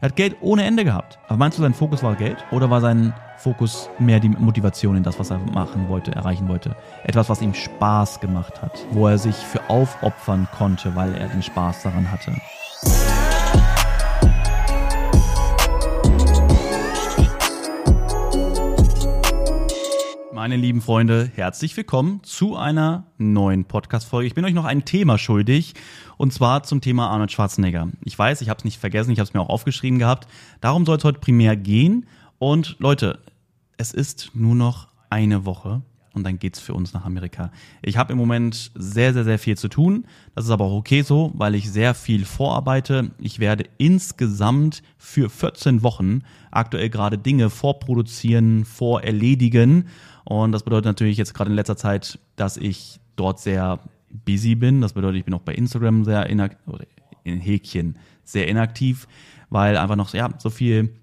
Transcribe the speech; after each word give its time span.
Er 0.00 0.10
hat 0.10 0.16
Geld 0.16 0.36
ohne 0.40 0.64
Ende 0.64 0.84
gehabt. 0.84 1.18
Aber 1.26 1.38
meinst 1.38 1.58
du, 1.58 1.62
sein 1.62 1.74
Fokus 1.74 2.04
war 2.04 2.14
Geld? 2.14 2.36
Oder 2.52 2.70
war 2.70 2.80
sein 2.80 3.12
Fokus 3.36 3.90
mehr 3.98 4.20
die 4.20 4.28
Motivation 4.28 4.96
in 4.96 5.02
das, 5.02 5.18
was 5.18 5.30
er 5.30 5.38
machen 5.38 5.88
wollte, 5.88 6.12
erreichen 6.12 6.46
wollte? 6.46 6.76
Etwas, 7.02 7.28
was 7.28 7.42
ihm 7.42 7.52
Spaß 7.52 8.20
gemacht 8.20 8.62
hat. 8.62 8.86
Wo 8.92 9.08
er 9.08 9.18
sich 9.18 9.34
für 9.34 9.68
aufopfern 9.68 10.46
konnte, 10.56 10.94
weil 10.94 11.16
er 11.16 11.26
den 11.26 11.42
Spaß 11.42 11.82
daran 11.82 12.12
hatte. 12.12 12.32
Meine 20.48 20.62
lieben 20.62 20.80
Freunde, 20.80 21.30
herzlich 21.34 21.76
willkommen 21.76 22.22
zu 22.22 22.56
einer 22.56 23.04
neuen 23.18 23.66
Podcast-Folge. 23.66 24.26
Ich 24.26 24.34
bin 24.34 24.46
euch 24.46 24.54
noch 24.54 24.64
ein 24.64 24.86
Thema 24.86 25.18
schuldig 25.18 25.74
und 26.16 26.32
zwar 26.32 26.62
zum 26.62 26.80
Thema 26.80 27.10
Arnold 27.10 27.30
Schwarzenegger. 27.30 27.88
Ich 28.02 28.18
weiß, 28.18 28.40
ich 28.40 28.48
habe 28.48 28.56
es 28.56 28.64
nicht 28.64 28.80
vergessen, 28.80 29.10
ich 29.10 29.18
habe 29.18 29.28
es 29.28 29.34
mir 29.34 29.42
auch 29.42 29.50
aufgeschrieben 29.50 29.98
gehabt. 29.98 30.26
Darum 30.62 30.86
soll 30.86 30.96
es 30.96 31.04
heute 31.04 31.20
primär 31.20 31.54
gehen. 31.54 32.06
Und 32.38 32.76
Leute, 32.78 33.18
es 33.76 33.92
ist 33.92 34.30
nur 34.32 34.54
noch 34.54 34.88
eine 35.10 35.44
Woche 35.44 35.82
und 36.14 36.24
dann 36.24 36.38
geht's 36.38 36.60
für 36.60 36.72
uns 36.72 36.94
nach 36.94 37.04
Amerika. 37.04 37.50
Ich 37.82 37.98
habe 37.98 38.12
im 38.12 38.18
Moment 38.18 38.70
sehr, 38.74 39.12
sehr, 39.12 39.24
sehr 39.24 39.38
viel 39.38 39.58
zu 39.58 39.68
tun. 39.68 40.06
Das 40.34 40.46
ist 40.46 40.50
aber 40.50 40.64
auch 40.64 40.78
okay 40.78 41.02
so, 41.02 41.30
weil 41.34 41.54
ich 41.54 41.70
sehr 41.70 41.92
viel 41.92 42.24
vorarbeite. 42.24 43.10
Ich 43.18 43.38
werde 43.38 43.64
insgesamt 43.76 44.82
für 44.96 45.28
14 45.28 45.82
Wochen 45.82 46.22
aktuell 46.50 46.88
gerade 46.88 47.18
Dinge 47.18 47.50
vorproduzieren, 47.50 48.64
vorerledigen 48.64 49.88
und 50.28 50.52
das 50.52 50.62
bedeutet 50.62 50.84
natürlich 50.84 51.16
jetzt 51.16 51.32
gerade 51.32 51.48
in 51.48 51.56
letzter 51.56 51.78
Zeit, 51.78 52.18
dass 52.36 52.58
ich 52.58 53.00
dort 53.16 53.40
sehr 53.40 53.78
busy 54.10 54.56
bin. 54.56 54.82
Das 54.82 54.92
bedeutet, 54.92 55.20
ich 55.20 55.24
bin 55.24 55.32
auch 55.32 55.40
bei 55.40 55.54
Instagram 55.54 56.04
sehr 56.04 56.28
inaktiv, 56.28 56.60
in 57.24 57.40
Häkchen 57.40 57.96
sehr 58.24 58.46
inaktiv, 58.46 59.08
weil 59.48 59.78
einfach 59.78 59.96
noch 59.96 60.12
ja, 60.12 60.28
so 60.36 60.50
viel 60.50 60.94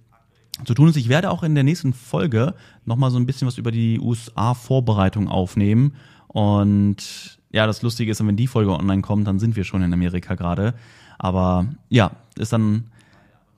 zu 0.64 0.76
tun 0.76 0.90
ist. 0.90 0.96
Ich 0.96 1.10
werde 1.10 1.32
auch 1.32 1.42
in 1.42 1.56
der 1.56 1.64
nächsten 1.64 1.94
Folge 1.94 2.54
nochmal 2.86 3.10
so 3.10 3.18
ein 3.18 3.26
bisschen 3.26 3.48
was 3.48 3.58
über 3.58 3.72
die 3.72 4.00
USA-Vorbereitung 4.00 5.28
aufnehmen. 5.28 5.96
Und 6.28 7.40
ja, 7.52 7.66
das 7.66 7.82
Lustige 7.82 8.12
ist, 8.12 8.24
wenn 8.24 8.38
die 8.38 8.46
Folge 8.46 8.78
online 8.78 9.02
kommt, 9.02 9.26
dann 9.26 9.40
sind 9.40 9.56
wir 9.56 9.64
schon 9.64 9.82
in 9.82 9.92
Amerika 9.92 10.36
gerade. 10.36 10.76
Aber 11.18 11.66
ja, 11.90 12.12
ist 12.38 12.54
dann 12.54 12.92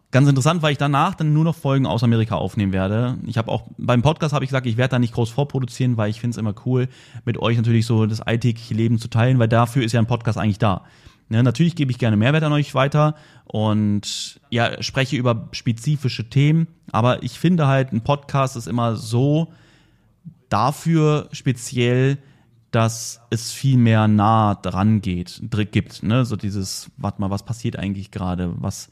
Ganz 0.10 0.30
interessant, 0.30 0.62
weil 0.62 0.72
ich 0.72 0.78
danach 0.78 1.16
dann 1.16 1.34
nur 1.34 1.44
noch 1.44 1.56
Folgen 1.56 1.86
aus 1.86 2.02
Amerika 2.02 2.36
aufnehmen 2.36 2.72
werde. 2.72 3.18
Ich 3.26 3.38
habe 3.38 3.52
auch 3.52 3.64
beim 3.78 4.02
Podcast 4.02 4.34
habe 4.34 4.46
ich 4.46 4.50
gesagt, 4.50 4.66
ich 4.66 4.78
werde 4.78 4.92
da 4.92 5.00
nicht 5.00 5.14
groß 5.14 5.30
vorproduzieren, 5.30 5.98
weil 5.98 6.10
ich 6.10 6.22
finde 6.22 6.32
es 6.32 6.38
immer 6.38 6.56
cool, 6.66 6.88
mit 7.26 7.38
euch 7.38 7.58
natürlich 7.58 7.86
so 7.86 8.06
das 8.06 8.22
alltägliche 8.22 8.74
Leben 8.74 9.00
zu 9.00 9.10
teilen, 9.10 9.38
weil 9.38 9.50
dafür 9.50 9.84
ist 9.84 9.92
ja 9.92 10.00
ein 10.00 10.08
Podcast 10.08 10.38
eigentlich 10.38 10.60
da. 10.60 10.86
Ja, 11.30 11.44
natürlich 11.44 11.76
gebe 11.76 11.92
ich 11.92 11.98
gerne 11.98 12.16
Mehrwert 12.16 12.44
an 12.44 12.54
euch 12.54 12.74
weiter 12.74 13.16
und 13.44 14.40
ja, 14.50 14.82
spreche 14.82 15.18
über 15.18 15.50
spezifische 15.52 16.30
Themen, 16.30 16.68
aber 16.92 17.22
ich 17.22 17.38
finde 17.38 17.68
halt, 17.68 17.92
ein 17.92 18.02
Podcast 18.02 18.56
ist 18.56 18.68
immer 18.68 18.96
so 18.96 19.52
dafür 20.48 21.28
speziell, 21.34 22.18
dass 22.72 23.20
es 23.30 23.52
viel 23.52 23.78
mehr 23.78 24.08
nah 24.08 24.56
dran 24.56 25.02
geht, 25.02 25.42
gibt, 25.72 26.04
ne? 26.04 26.24
So 26.24 26.38
dieses, 26.38 26.92
warte 26.96 27.20
mal, 27.20 27.30
was 27.30 27.44
passiert 27.44 27.78
eigentlich 27.78 28.12
gerade? 28.12 28.54
Was, 28.60 28.90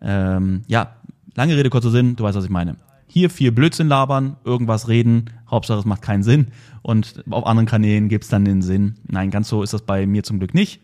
ähm, 0.00 0.62
ja, 0.66 0.96
lange 1.34 1.56
Rede, 1.56 1.70
kurzer 1.70 1.90
Sinn, 1.90 2.16
du 2.16 2.24
weißt, 2.24 2.36
was 2.36 2.44
ich 2.44 2.50
meine. 2.50 2.76
Hier 3.06 3.30
viel 3.30 3.52
Blödsinn 3.52 3.88
labern, 3.88 4.36
irgendwas 4.44 4.88
reden, 4.88 5.30
Hauptsache 5.50 5.78
es 5.78 5.84
macht 5.84 6.02
keinen 6.02 6.22
Sinn. 6.22 6.48
Und 6.82 7.24
auf 7.30 7.46
anderen 7.46 7.66
Kanälen 7.66 8.08
gibt's 8.08 8.28
dann 8.28 8.44
den 8.44 8.60
Sinn. 8.60 8.96
Nein, 9.06 9.30
ganz 9.30 9.48
so 9.48 9.62
ist 9.62 9.72
das 9.72 9.82
bei 9.82 10.06
mir 10.06 10.22
zum 10.24 10.38
Glück 10.38 10.54
nicht. 10.54 10.80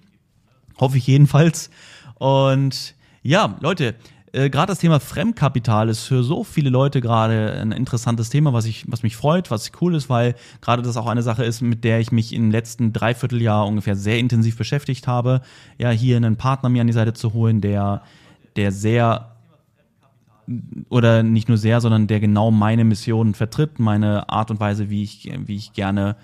Hoffe 0.79 0.97
ich 0.97 1.07
jedenfalls. 1.07 1.71
Und 2.15 2.95
ja, 3.23 3.57
Leute, 3.61 3.95
äh, 4.33 4.51
gerade 4.51 4.73
das 4.73 4.81
Thema 4.81 4.99
Fremdkapital 5.01 5.89
ist 5.89 6.05
für 6.05 6.25
so 6.25 6.43
viele 6.43 6.69
Leute 6.69 7.01
gerade 7.01 7.53
ein 7.61 7.71
interessantes 7.71 8.31
Thema, 8.31 8.53
was 8.53 8.65
ich, 8.65 8.85
was 8.89 9.03
mich 9.03 9.17
freut, 9.17 9.51
was 9.51 9.71
cool 9.81 9.95
ist, 9.95 10.11
weil 10.11 10.35
gerade 10.61 10.83
das 10.83 10.97
auch 10.97 11.07
eine 11.07 11.23
Sache 11.23 11.45
ist, 11.45 11.61
mit 11.61 11.85
der 11.85 12.01
ich 12.01 12.11
mich 12.11 12.33
im 12.33 12.51
letzten 12.51 12.93
Dreivierteljahr 12.93 13.67
ungefähr 13.67 13.95
sehr 13.95 14.19
intensiv 14.19 14.57
beschäftigt 14.57 15.07
habe. 15.07 15.41
Ja, 15.79 15.91
hier 15.91 16.17
einen 16.17 16.37
Partner 16.37 16.69
mir 16.69 16.81
an 16.81 16.89
die 16.89 16.93
Seite 16.93 17.13
zu 17.13 17.33
holen, 17.33 17.61
der 17.61 18.03
der 18.57 18.73
sehr 18.73 19.31
oder 20.89 21.23
nicht 21.23 21.49
nur 21.49 21.57
sehr, 21.57 21.81
sondern 21.81 22.07
der 22.07 22.21
genau 22.21 22.51
meine 22.51 22.85
Mission 22.85 23.35
vertritt, 23.35 23.79
meine 23.79 24.29
Art 24.29 24.51
und 24.51 24.61
Weise, 24.61 24.91
wie 24.91 25.03
ich, 25.03 25.33
wie 25.47 25.57
ich 25.57 25.73
gerne 25.73 26.17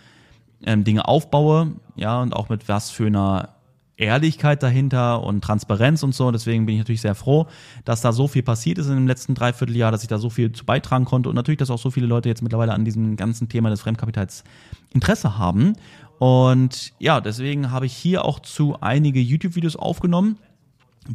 ähm, 0.65 0.85
Dinge 0.85 1.09
aufbaue, 1.09 1.73
ja, 1.97 2.21
und 2.21 2.35
auch 2.35 2.49
mit 2.49 2.69
was 2.69 2.91
für 2.91 3.07
einer 3.07 3.51
Ehrlichkeit 3.97 4.63
dahinter 4.63 5.23
und 5.23 5.43
Transparenz 5.43 6.03
und 6.03 6.15
so. 6.15 6.31
Deswegen 6.31 6.67
bin 6.67 6.75
ich 6.75 6.81
natürlich 6.81 7.03
sehr 7.03 7.15
froh, 7.15 7.47
dass 7.85 8.01
da 8.01 8.13
so 8.13 8.29
viel 8.29 8.43
passiert 8.43 8.79
ist 8.79 8.89
in 8.89 8.95
dem 8.95 9.07
letzten 9.07 9.35
Dreivierteljahr, 9.35 9.93
dass 9.93 10.03
ich 10.03 10.09
da 10.09 10.19
so 10.19 10.31
viel 10.31 10.53
zu 10.53 10.65
beitragen 10.65 11.05
konnte 11.05 11.29
und 11.29 11.35
natürlich, 11.35 11.59
dass 11.59 11.71
auch 11.71 11.79
so 11.79 11.91
viele 11.91 12.07
Leute 12.07 12.29
jetzt 12.29 12.43
mittlerweile 12.43 12.73
an 12.73 12.85
diesem 12.85 13.17
ganzen 13.17 13.49
Thema 13.49 13.71
des 13.71 13.83
Fremdkapitals 13.83 14.45
Interesse 14.93 15.39
haben. 15.39 15.75
Und 16.19 16.93
ja, 16.99 17.21
deswegen 17.21 17.71
habe 17.71 17.87
ich 17.87 17.95
hier 17.95 18.25
auch 18.25 18.41
zu 18.41 18.77
einige 18.81 19.21
YouTube-Videos 19.21 19.77
aufgenommen 19.77 20.39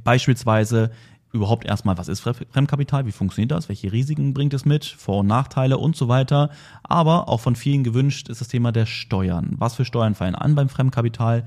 Beispielsweise 0.04 0.92
überhaupt 1.36 1.66
erstmal, 1.66 1.98
was 1.98 2.08
ist 2.08 2.22
Fremdkapital, 2.22 3.06
wie 3.06 3.12
funktioniert 3.12 3.52
das, 3.52 3.70
welche 3.70 3.92
Risiken 3.92 4.34
bringt 4.34 4.54
es 4.54 4.66
mit, 4.66 4.86
Vor- 4.86 5.20
und 5.20 5.28
Nachteile 5.28 5.78
und 5.78 5.96
so 5.96 6.08
weiter. 6.08 6.50
Aber 6.84 7.30
auch 7.30 7.42
von 7.42 7.56
vielen 7.56 7.84
gewünscht 7.84 8.30
ist 8.30 8.42
das 8.42 8.48
Thema 8.48 8.72
der 8.72 8.86
Steuern. 8.86 9.56
Was 9.58 9.76
für 9.76 9.86
Steuern 9.86 10.16
fallen 10.16 10.36
an 10.36 10.56
beim 10.56 10.70
Fremdkapital? 10.70 11.46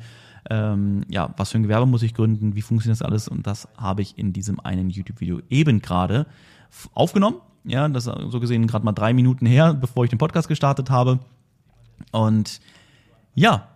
Ähm, 0.51 1.05
ja, 1.09 1.35
was 1.37 1.51
für 1.51 1.59
ein 1.59 1.63
Gewerbe 1.63 1.87
muss 1.87 2.03
ich 2.03 2.15
gründen? 2.15 2.55
Wie 2.55 2.63
funktioniert 2.63 3.01
das 3.01 3.07
alles? 3.07 3.29
Und 3.29 3.47
das 3.47 3.69
habe 3.77 4.03
ich 4.03 4.17
in 4.19 4.33
diesem 4.33 4.61
einen 4.61 4.91
YouTube-Video 4.91 5.41
eben 5.49 5.81
gerade 5.83 6.27
aufgenommen. 6.95 7.37
Ja, 7.65 7.89
das 7.89 8.07
ist 8.07 8.15
so 8.31 8.41
gesehen 8.41 8.67
gerade 8.67 8.85
mal 8.85 8.93
drei 8.93 9.13
Minuten 9.13 9.47
her, 9.47 9.75
bevor 9.75 10.05
ich 10.05 10.11
den 10.11 10.19
Podcast 10.19 10.49
gestartet 10.49 10.91
habe. 10.91 11.19
Und 12.13 12.61
ja, 13.35 13.69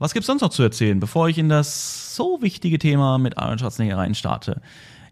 was 0.00 0.14
gibt's 0.14 0.26
sonst 0.26 0.40
noch 0.40 0.48
zu 0.48 0.62
erzählen, 0.62 0.98
bevor 0.98 1.28
ich 1.28 1.38
in 1.38 1.48
das 1.48 2.16
so 2.16 2.38
wichtige 2.40 2.78
Thema 2.78 3.18
mit 3.18 3.38
Arnold 3.38 3.60
Schwarzenegger 3.60 3.98
reinstarte? 3.98 4.62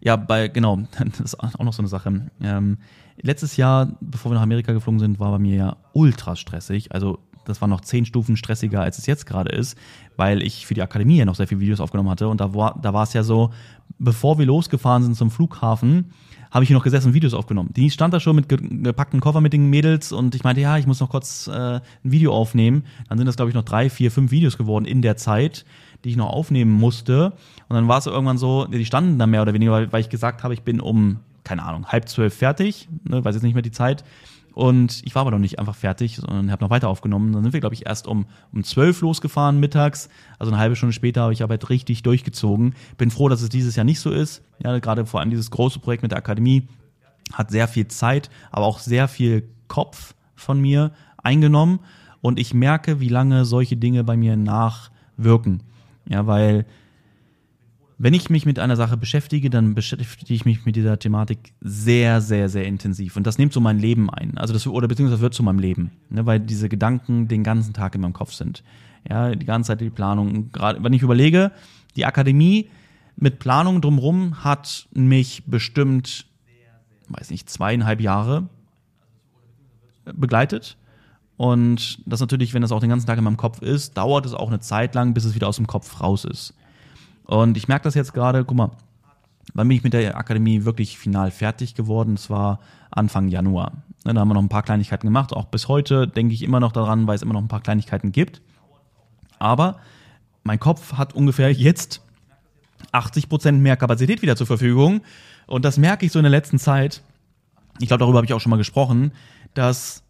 Ja, 0.01 0.15
bei, 0.15 0.47
genau, 0.47 0.77
das 1.17 1.19
ist 1.19 1.39
auch 1.39 1.63
noch 1.63 1.73
so 1.73 1.81
eine 1.81 1.87
Sache. 1.87 2.29
Ähm, 2.41 2.79
letztes 3.21 3.55
Jahr, 3.55 3.95
bevor 4.01 4.31
wir 4.31 4.35
nach 4.35 4.41
Amerika 4.41 4.73
geflogen 4.73 4.99
sind, 4.99 5.19
war 5.19 5.31
bei 5.31 5.39
mir 5.39 5.55
ja 5.55 5.77
ultra 5.93 6.35
stressig. 6.35 6.91
Also, 6.91 7.19
das 7.45 7.61
war 7.61 7.67
noch 7.67 7.81
zehn 7.81 8.05
Stufen 8.05 8.35
stressiger, 8.35 8.81
als 8.81 8.97
es 8.97 9.05
jetzt 9.05 9.25
gerade 9.25 9.51
ist, 9.51 9.77
weil 10.17 10.41
ich 10.41 10.65
für 10.65 10.73
die 10.73 10.81
Akademie 10.81 11.17
ja 11.17 11.25
noch 11.25 11.35
sehr 11.35 11.47
viele 11.47 11.61
Videos 11.61 11.79
aufgenommen 11.79 12.09
hatte. 12.09 12.27
Und 12.27 12.41
da 12.41 12.53
war, 12.53 12.79
da 12.81 12.93
war 12.93 13.03
es 13.03 13.13
ja 13.13 13.23
so, 13.23 13.51
bevor 13.99 14.39
wir 14.39 14.45
losgefahren 14.45 15.03
sind 15.03 15.15
zum 15.15 15.31
Flughafen, 15.31 16.11
habe 16.51 16.63
ich 16.63 16.67
hier 16.67 16.77
noch 16.77 16.83
gesessen 16.83 17.09
und 17.09 17.13
Videos 17.13 17.33
aufgenommen. 17.33 17.71
Die 17.75 17.89
stand 17.91 18.13
da 18.13 18.19
schon 18.19 18.35
mit 18.35 18.49
gepackten 18.49 19.19
Koffer 19.19 19.41
mit 19.41 19.53
den 19.53 19.69
Mädels 19.69 20.11
und 20.11 20.35
ich 20.35 20.43
meinte, 20.43 20.61
ja, 20.61 20.77
ich 20.77 20.87
muss 20.87 20.99
noch 20.99 21.09
kurz 21.09 21.47
äh, 21.47 21.51
ein 21.51 21.81
Video 22.03 22.33
aufnehmen. 22.33 22.83
Dann 23.07 23.17
sind 23.17 23.27
das, 23.27 23.35
glaube 23.35 23.49
ich, 23.49 23.55
noch 23.55 23.63
drei, 23.63 23.89
vier, 23.89 24.11
fünf 24.11 24.31
Videos 24.31 24.57
geworden 24.57 24.85
in 24.85 25.01
der 25.01 25.17
Zeit, 25.17 25.65
die 26.03 26.09
ich 26.09 26.17
noch 26.17 26.29
aufnehmen 26.29 26.71
musste. 26.71 27.33
Und 27.67 27.75
dann 27.75 27.87
war 27.87 27.99
es 27.99 28.07
irgendwann 28.07 28.37
so, 28.37 28.65
die 28.65 28.85
standen 28.85 29.19
da 29.19 29.27
mehr 29.27 29.41
oder 29.41 29.53
weniger, 29.53 29.71
weil, 29.71 29.91
weil 29.91 30.01
ich 30.01 30.09
gesagt 30.09 30.43
habe, 30.43 30.53
ich 30.53 30.61
bin 30.61 30.81
um, 30.81 31.19
keine 31.43 31.63
Ahnung, 31.63 31.85
halb 31.87 32.09
zwölf 32.09 32.33
fertig, 32.33 32.89
ne, 33.03 33.23
weiß 33.23 33.35
jetzt 33.35 33.43
nicht 33.43 33.53
mehr 33.53 33.61
die 33.61 33.71
Zeit. 33.71 34.03
Und 34.59 35.03
ich 35.05 35.15
war 35.15 35.21
aber 35.21 35.31
noch 35.31 35.39
nicht 35.39 35.57
einfach 35.57 35.73
fertig, 35.73 36.17
sondern 36.17 36.51
habe 36.51 36.65
noch 36.65 36.69
weiter 36.69 36.89
aufgenommen. 36.89 37.31
Dann 37.31 37.43
sind 37.43 37.53
wir, 37.53 37.61
glaube 37.61 37.75
ich, 37.75 37.85
erst 37.85 38.07
um, 38.07 38.25
um 38.51 38.61
12 38.61 38.99
losgefahren 38.99 39.57
mittags. 39.57 40.09
Also 40.37 40.51
eine 40.51 40.59
halbe 40.59 40.75
Stunde 40.75 40.91
später 40.91 41.21
habe 41.21 41.31
ich 41.31 41.43
aber 41.43 41.57
richtig 41.69 42.03
durchgezogen. 42.03 42.75
Bin 42.97 43.09
froh, 43.09 43.29
dass 43.29 43.41
es 43.41 43.47
dieses 43.47 43.77
Jahr 43.77 43.85
nicht 43.85 44.01
so 44.01 44.11
ist. 44.11 44.41
Ja, 44.61 44.77
gerade 44.79 45.05
vor 45.05 45.21
allem 45.21 45.29
dieses 45.29 45.49
große 45.49 45.79
Projekt 45.79 46.03
mit 46.03 46.11
der 46.11 46.17
Akademie 46.17 46.67
hat 47.31 47.51
sehr 47.51 47.69
viel 47.69 47.87
Zeit, 47.87 48.29
aber 48.51 48.65
auch 48.65 48.79
sehr 48.79 49.07
viel 49.07 49.47
Kopf 49.69 50.13
von 50.35 50.59
mir 50.59 50.91
eingenommen. 51.23 51.79
Und 52.19 52.37
ich 52.37 52.53
merke, 52.53 52.99
wie 52.99 53.07
lange 53.07 53.45
solche 53.45 53.77
Dinge 53.77 54.03
bei 54.03 54.17
mir 54.17 54.35
nachwirken. 54.35 55.63
Ja, 56.05 56.27
weil 56.27 56.65
wenn 58.01 58.13
ich 58.13 58.29
mich 58.29 58.45
mit 58.45 58.59
einer 58.59 58.77
Sache 58.77 58.95
beschäftige, 58.95 59.49
dann 59.49 59.75
beschäftige 59.75 60.33
ich 60.33 60.45
mich 60.45 60.65
mit 60.65 60.77
dieser 60.77 60.97
Thematik 60.97 61.53
sehr, 61.59 62.21
sehr, 62.21 62.47
sehr 62.47 62.65
intensiv. 62.65 63.17
Und 63.17 63.27
das 63.27 63.37
nimmt 63.37 63.51
so 63.51 63.59
mein 63.59 63.77
Leben 63.77 64.09
ein. 64.09 64.37
Also 64.37 64.53
das, 64.53 64.65
oder 64.65 64.87
beziehungsweise 64.87 65.21
wird 65.21 65.33
zu 65.33 65.43
meinem 65.43 65.59
Leben. 65.59 65.91
Ne, 66.09 66.25
weil 66.25 66.39
diese 66.39 66.69
Gedanken 66.69 67.27
den 67.27 67.43
ganzen 67.43 67.73
Tag 67.73 67.95
in 67.95 68.01
meinem 68.01 68.13
Kopf 68.13 68.31
sind. 68.31 68.63
Ja, 69.07 69.35
die 69.35 69.45
ganze 69.45 69.67
Zeit 69.67 69.81
die 69.81 69.89
Planung. 69.89 70.49
Gerade 70.53 70.81
wenn 70.81 70.93
ich 70.93 71.01
überlege, 71.01 71.51
die 71.97 72.05
Akademie 72.05 72.69
mit 73.17 73.39
Planung 73.39 73.81
drumherum 73.81 74.45
hat 74.45 74.87
mich 74.93 75.43
bestimmt, 75.45 76.25
weiß 77.09 77.31
nicht, 77.31 77.49
zweieinhalb 77.49 77.99
Jahre 77.99 78.47
begleitet. 80.05 80.77
Und 81.35 81.99
das 82.05 82.21
natürlich, 82.21 82.53
wenn 82.53 82.61
das 82.61 82.71
auch 82.71 82.79
den 82.79 82.89
ganzen 82.89 83.07
Tag 83.07 83.17
in 83.17 83.25
meinem 83.25 83.35
Kopf 83.35 83.61
ist, 83.61 83.97
dauert 83.97 84.25
es 84.25 84.33
auch 84.33 84.47
eine 84.47 84.61
Zeit 84.61 84.95
lang, 84.95 85.13
bis 85.13 85.25
es 85.25 85.35
wieder 85.35 85.49
aus 85.49 85.57
dem 85.57 85.67
Kopf 85.67 85.99
raus 85.99 86.23
ist. 86.23 86.53
Und 87.29 87.57
ich 87.57 87.67
merke 87.67 87.83
das 87.83 87.93
jetzt 87.93 88.15
gerade, 88.15 88.43
guck 88.43 88.57
mal, 88.57 88.71
wann 89.53 89.67
bin 89.67 89.77
ich 89.77 89.83
mit 89.83 89.93
der 89.93 90.17
Akademie 90.17 90.65
wirklich 90.65 90.97
final 90.97 91.29
fertig 91.29 91.75
geworden? 91.75 92.15
Es 92.15 92.31
war 92.31 92.59
Anfang 92.89 93.27
Januar. 93.27 93.73
Da 94.03 94.15
haben 94.15 94.29
wir 94.29 94.33
noch 94.33 94.41
ein 94.41 94.49
paar 94.49 94.63
Kleinigkeiten 94.63 95.05
gemacht. 95.05 95.31
Auch 95.33 95.45
bis 95.45 95.67
heute 95.67 96.07
denke 96.07 96.33
ich 96.33 96.41
immer 96.41 96.59
noch 96.59 96.71
daran, 96.71 97.05
weil 97.05 97.15
es 97.15 97.21
immer 97.21 97.33
noch 97.33 97.41
ein 97.41 97.47
paar 97.47 97.61
Kleinigkeiten 97.61 98.11
gibt. 98.11 98.41
Aber 99.37 99.77
mein 100.43 100.59
Kopf 100.59 100.93
hat 100.93 101.13
ungefähr 101.13 101.51
jetzt 101.51 102.01
80 102.93 103.29
Prozent 103.29 103.61
mehr 103.61 103.77
Kapazität 103.77 104.23
wieder 104.23 104.35
zur 104.35 104.47
Verfügung. 104.47 105.01
Und 105.45 105.65
das 105.65 105.77
merke 105.77 106.07
ich 106.07 106.11
so 106.11 106.17
in 106.17 106.23
der 106.23 106.31
letzten 106.31 106.57
Zeit. 106.57 107.03
Ich 107.79 107.89
glaube, 107.89 107.99
darüber 107.99 108.17
habe 108.17 108.25
ich 108.25 108.33
auch 108.33 108.41
schon 108.41 108.49
mal 108.49 108.57
gesprochen, 108.57 109.11
dass 109.53 110.01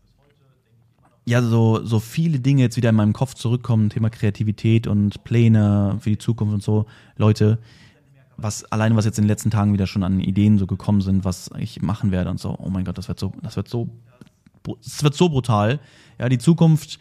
ja 1.30 1.42
so, 1.44 1.86
so 1.86 2.00
viele 2.00 2.40
Dinge 2.40 2.64
jetzt 2.64 2.76
wieder 2.76 2.90
in 2.90 2.96
meinem 2.96 3.14
Kopf 3.14 3.36
zurückkommen, 3.36 3.90
Thema 3.90 4.10
Kreativität 4.10 4.88
und 4.88 5.24
Pläne 5.24 5.98
für 6.00 6.10
die 6.10 6.18
Zukunft 6.18 6.54
und 6.54 6.64
so. 6.64 6.88
Leute, 7.18 7.60
was 8.36 8.66
alleine 8.66 8.96
was 8.96 9.06
jetzt 9.06 9.20
in 9.20 9.26
den 9.26 9.30
letzten 9.30 9.52
Tagen 9.52 9.72
wieder 9.72 9.86
schon 9.86 10.04
an 10.04 10.20
Ideen 10.20 10.58
so 10.58 10.66
gekommen 10.66 11.02
sind, 11.02 11.26
was 11.26 11.52
ich 11.60 11.82
machen 11.82 12.12
werde 12.12 12.32
und 12.32 12.40
so. 12.40 12.56
Oh 12.58 12.70
mein 12.70 12.84
Gott, 12.84 12.98
das 12.98 13.08
wird 13.08 13.20
so, 13.20 13.32
das 13.44 13.56
wird 13.56 13.68
so, 13.68 13.90
das 14.64 15.04
wird 15.04 15.14
so 15.14 15.30
brutal. 15.30 15.80
Ja, 16.18 16.30
die 16.30 16.40
Zukunft 16.40 17.00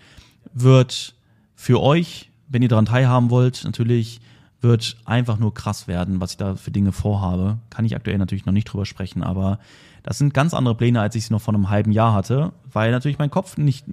wird 0.53 1.15
für 1.55 1.81
euch, 1.81 2.31
wenn 2.49 2.63
ihr 2.63 2.69
daran 2.69 2.87
teilhaben 2.87 3.31
wollt, 3.31 3.65
natürlich 3.65 4.21
wird 4.61 4.97
einfach 5.05 5.39
nur 5.39 5.55
krass 5.55 5.89
werden, 5.89 6.21
was 6.21 6.33
ich 6.33 6.37
da 6.37 6.57
für 6.57 6.71
Dinge 6.71 6.93
vorhabe. 6.93 7.59
Kann 7.71 7.85
ich 7.85 7.97
aktuell 7.97 8.19
natürlich 8.19 8.45
noch 8.45 8.53
nicht 8.53 8.65
drüber 8.65 8.85
sprechen, 8.85 9.23
aber 9.23 9.59
das 10.03 10.19
sind 10.19 10.35
ganz 10.35 10.55
andere 10.55 10.75
Pläne, 10.75 11.01
als 11.01 11.15
ich 11.15 11.27
sie 11.27 11.33
noch 11.33 11.41
vor 11.41 11.55
einem 11.55 11.71
halben 11.71 11.93
Jahr 11.93 12.15
hatte, 12.15 12.53
weil 12.73 12.91
natürlich 12.91 13.19
mein 13.19 13.31
Kopf 13.31 13.57
nicht 13.57 13.85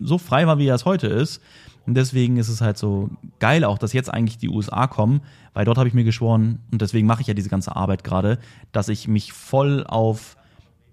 so 0.00 0.18
frei 0.18 0.46
war, 0.46 0.58
wie 0.58 0.66
er 0.66 0.74
es 0.74 0.84
heute 0.84 1.06
ist. 1.06 1.40
Und 1.86 1.94
deswegen 1.94 2.36
ist 2.36 2.48
es 2.48 2.60
halt 2.60 2.76
so 2.76 3.08
geil 3.38 3.64
auch, 3.64 3.78
dass 3.78 3.94
jetzt 3.94 4.12
eigentlich 4.12 4.36
die 4.36 4.50
USA 4.50 4.86
kommen, 4.86 5.22
weil 5.54 5.64
dort 5.64 5.78
habe 5.78 5.88
ich 5.88 5.94
mir 5.94 6.04
geschworen, 6.04 6.58
und 6.70 6.82
deswegen 6.82 7.06
mache 7.06 7.22
ich 7.22 7.26
ja 7.26 7.34
diese 7.34 7.48
ganze 7.48 7.74
Arbeit 7.76 8.04
gerade, 8.04 8.38
dass 8.72 8.90
ich 8.90 9.08
mich 9.08 9.32
voll 9.32 9.84
auf 9.86 10.36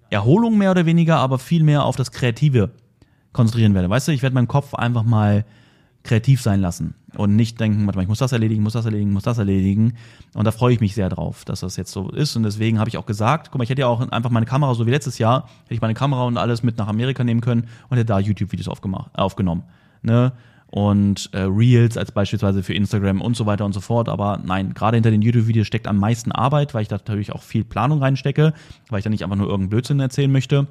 Erholung 0.08 0.56
mehr 0.56 0.70
oder 0.70 0.86
weniger, 0.86 1.16
aber 1.18 1.38
viel 1.38 1.64
mehr 1.64 1.84
auf 1.84 1.96
das 1.96 2.12
Kreative 2.12 2.70
konzentrieren 3.32 3.74
werde. 3.74 3.90
Weißt 3.90 4.08
du, 4.08 4.12
ich 4.12 4.22
werde 4.22 4.34
meinen 4.34 4.48
Kopf 4.48 4.74
einfach 4.74 5.02
mal 5.02 5.44
kreativ 6.06 6.40
sein 6.40 6.60
lassen 6.60 6.94
und 7.16 7.36
nicht 7.36 7.60
denken, 7.60 7.86
warte 7.86 7.98
mal, 7.98 8.02
ich 8.02 8.08
muss 8.08 8.18
das 8.18 8.32
erledigen, 8.32 8.62
muss 8.62 8.72
das 8.72 8.84
erledigen, 8.84 9.12
muss 9.12 9.24
das 9.24 9.38
erledigen. 9.38 9.94
Und 10.34 10.44
da 10.44 10.50
freue 10.50 10.72
ich 10.72 10.80
mich 10.80 10.94
sehr 10.94 11.08
drauf, 11.08 11.44
dass 11.44 11.60
das 11.60 11.76
jetzt 11.76 11.92
so 11.92 12.10
ist. 12.10 12.36
Und 12.36 12.42
deswegen 12.42 12.78
habe 12.78 12.88
ich 12.88 12.98
auch 12.98 13.06
gesagt, 13.06 13.50
guck 13.50 13.58
mal, 13.58 13.64
ich 13.64 13.70
hätte 13.70 13.82
ja 13.82 13.86
auch 13.86 14.00
einfach 14.10 14.30
meine 14.30 14.46
Kamera, 14.46 14.74
so 14.74 14.86
wie 14.86 14.90
letztes 14.90 15.18
Jahr, 15.18 15.48
hätte 15.64 15.74
ich 15.74 15.80
meine 15.80 15.94
Kamera 15.94 16.24
und 16.24 16.38
alles 16.38 16.62
mit 16.62 16.78
nach 16.78 16.88
Amerika 16.88 17.24
nehmen 17.24 17.40
können 17.40 17.68
und 17.88 17.96
hätte 17.96 18.06
da 18.06 18.18
YouTube-Videos 18.18 18.68
aufgenommen. 18.68 19.62
Ne? 20.02 20.32
Und 20.68 21.30
äh, 21.32 21.42
Reels 21.42 21.96
als 21.96 22.12
beispielsweise 22.12 22.62
für 22.62 22.74
Instagram 22.74 23.20
und 23.20 23.36
so 23.36 23.46
weiter 23.46 23.64
und 23.64 23.72
so 23.72 23.80
fort. 23.80 24.08
Aber 24.08 24.40
nein, 24.44 24.74
gerade 24.74 24.96
hinter 24.96 25.10
den 25.10 25.22
YouTube-Videos 25.22 25.66
steckt 25.66 25.86
am 25.86 25.98
meisten 25.98 26.32
Arbeit, 26.32 26.74
weil 26.74 26.82
ich 26.82 26.88
da 26.88 26.96
natürlich 26.96 27.32
auch 27.32 27.42
viel 27.42 27.64
Planung 27.64 28.02
reinstecke, 28.02 28.52
weil 28.88 28.98
ich 28.98 29.04
da 29.04 29.10
nicht 29.10 29.24
einfach 29.24 29.36
nur 29.36 29.46
irgendeinen 29.46 29.70
Blödsinn 29.70 30.00
erzählen 30.00 30.30
möchte. 30.30 30.66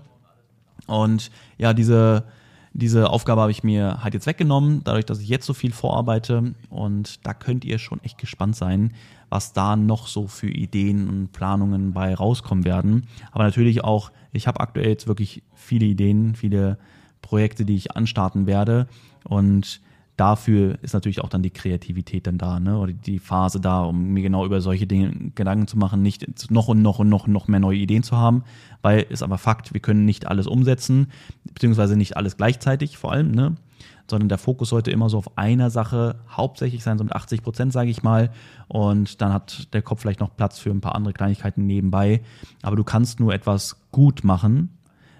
Und 0.87 1.31
ja, 1.57 1.73
diese 1.73 2.25
diese 2.75 3.09
Aufgabe 3.09 3.39
habe 3.39 3.51
ich 3.51 3.63
mir 3.63 4.03
halt 4.03 4.13
jetzt 4.13 4.27
weggenommen, 4.27 4.81
dadurch, 4.83 5.05
dass 5.05 5.21
ich 5.21 5.29
jetzt 5.29 5.45
so 5.45 5.53
viel 5.53 5.71
vorarbeite. 5.71 6.53
Und 6.69 7.25
da 7.25 7.33
könnt 7.33 7.63
ihr 7.63 7.79
schon 7.79 8.03
echt 8.03 8.17
gespannt 8.17 8.57
sein, 8.57 8.93
was 9.29 9.53
da 9.53 9.77
noch 9.77 10.07
so 10.07 10.27
für 10.27 10.49
Ideen 10.49 11.07
und 11.07 11.31
Planungen 11.31 11.93
bei 11.93 12.13
rauskommen 12.13 12.65
werden. 12.65 13.07
Aber 13.31 13.45
natürlich 13.45 13.83
auch, 13.85 14.11
ich 14.33 14.45
habe 14.45 14.59
aktuell 14.59 14.89
jetzt 14.89 15.07
wirklich 15.07 15.41
viele 15.53 15.85
Ideen, 15.85 16.35
viele 16.35 16.77
Projekte, 17.21 17.63
die 17.63 17.75
ich 17.75 17.95
anstarten 17.95 18.45
werde. 18.45 18.87
Und 19.23 19.79
dafür 20.17 20.77
ist 20.81 20.93
natürlich 20.93 21.21
auch 21.21 21.29
dann 21.29 21.43
die 21.43 21.51
Kreativität 21.51 22.27
dann 22.27 22.37
da, 22.37 22.59
ne? 22.59 22.77
Oder 22.77 22.93
die 22.93 23.19
Phase 23.19 23.59
da, 23.59 23.83
um 23.83 24.13
mir 24.13 24.23
genau 24.23 24.45
über 24.45 24.61
solche 24.61 24.87
Dinge 24.87 25.31
Gedanken 25.35 25.67
zu 25.67 25.77
machen, 25.77 26.01
nicht 26.01 26.49
noch 26.51 26.67
und 26.67 26.81
noch 26.81 26.99
und 26.99 27.09
noch 27.09 27.27
und 27.27 27.33
noch 27.33 27.47
mehr 27.47 27.59
neue 27.59 27.77
Ideen 27.77 28.03
zu 28.03 28.15
haben, 28.17 28.43
weil 28.81 29.01
ist 29.01 29.23
aber 29.23 29.37
Fakt, 29.37 29.73
wir 29.73 29.81
können 29.81 30.05
nicht 30.05 30.27
alles 30.27 30.47
umsetzen, 30.47 31.07
beziehungsweise 31.53 31.97
nicht 31.97 32.15
alles 32.17 32.37
gleichzeitig 32.37 32.97
vor 32.97 33.11
allem, 33.11 33.31
ne? 33.31 33.55
Sondern 34.09 34.29
der 34.29 34.37
Fokus 34.37 34.69
sollte 34.69 34.91
immer 34.91 35.09
so 35.09 35.17
auf 35.17 35.37
einer 35.37 35.69
Sache 35.69 36.17
hauptsächlich 36.29 36.83
sein, 36.83 36.97
so 36.97 37.03
mit 37.03 37.13
80 37.13 37.41
Prozent, 37.41 37.73
sage 37.73 37.89
ich 37.89 38.03
mal. 38.03 38.31
Und 38.67 39.19
dann 39.19 39.33
hat 39.33 39.73
der 39.73 39.81
Kopf 39.81 40.01
vielleicht 40.01 40.19
noch 40.19 40.35
Platz 40.35 40.59
für 40.59 40.69
ein 40.69 40.79
paar 40.79 40.93
andere 40.93 41.13
Kleinigkeiten 41.13 41.65
nebenbei. 41.65 42.21
Aber 42.61 42.75
du 42.75 42.83
kannst 42.83 43.19
nur 43.19 43.33
etwas 43.33 43.81
gut 43.91 44.23
machen, 44.23 44.77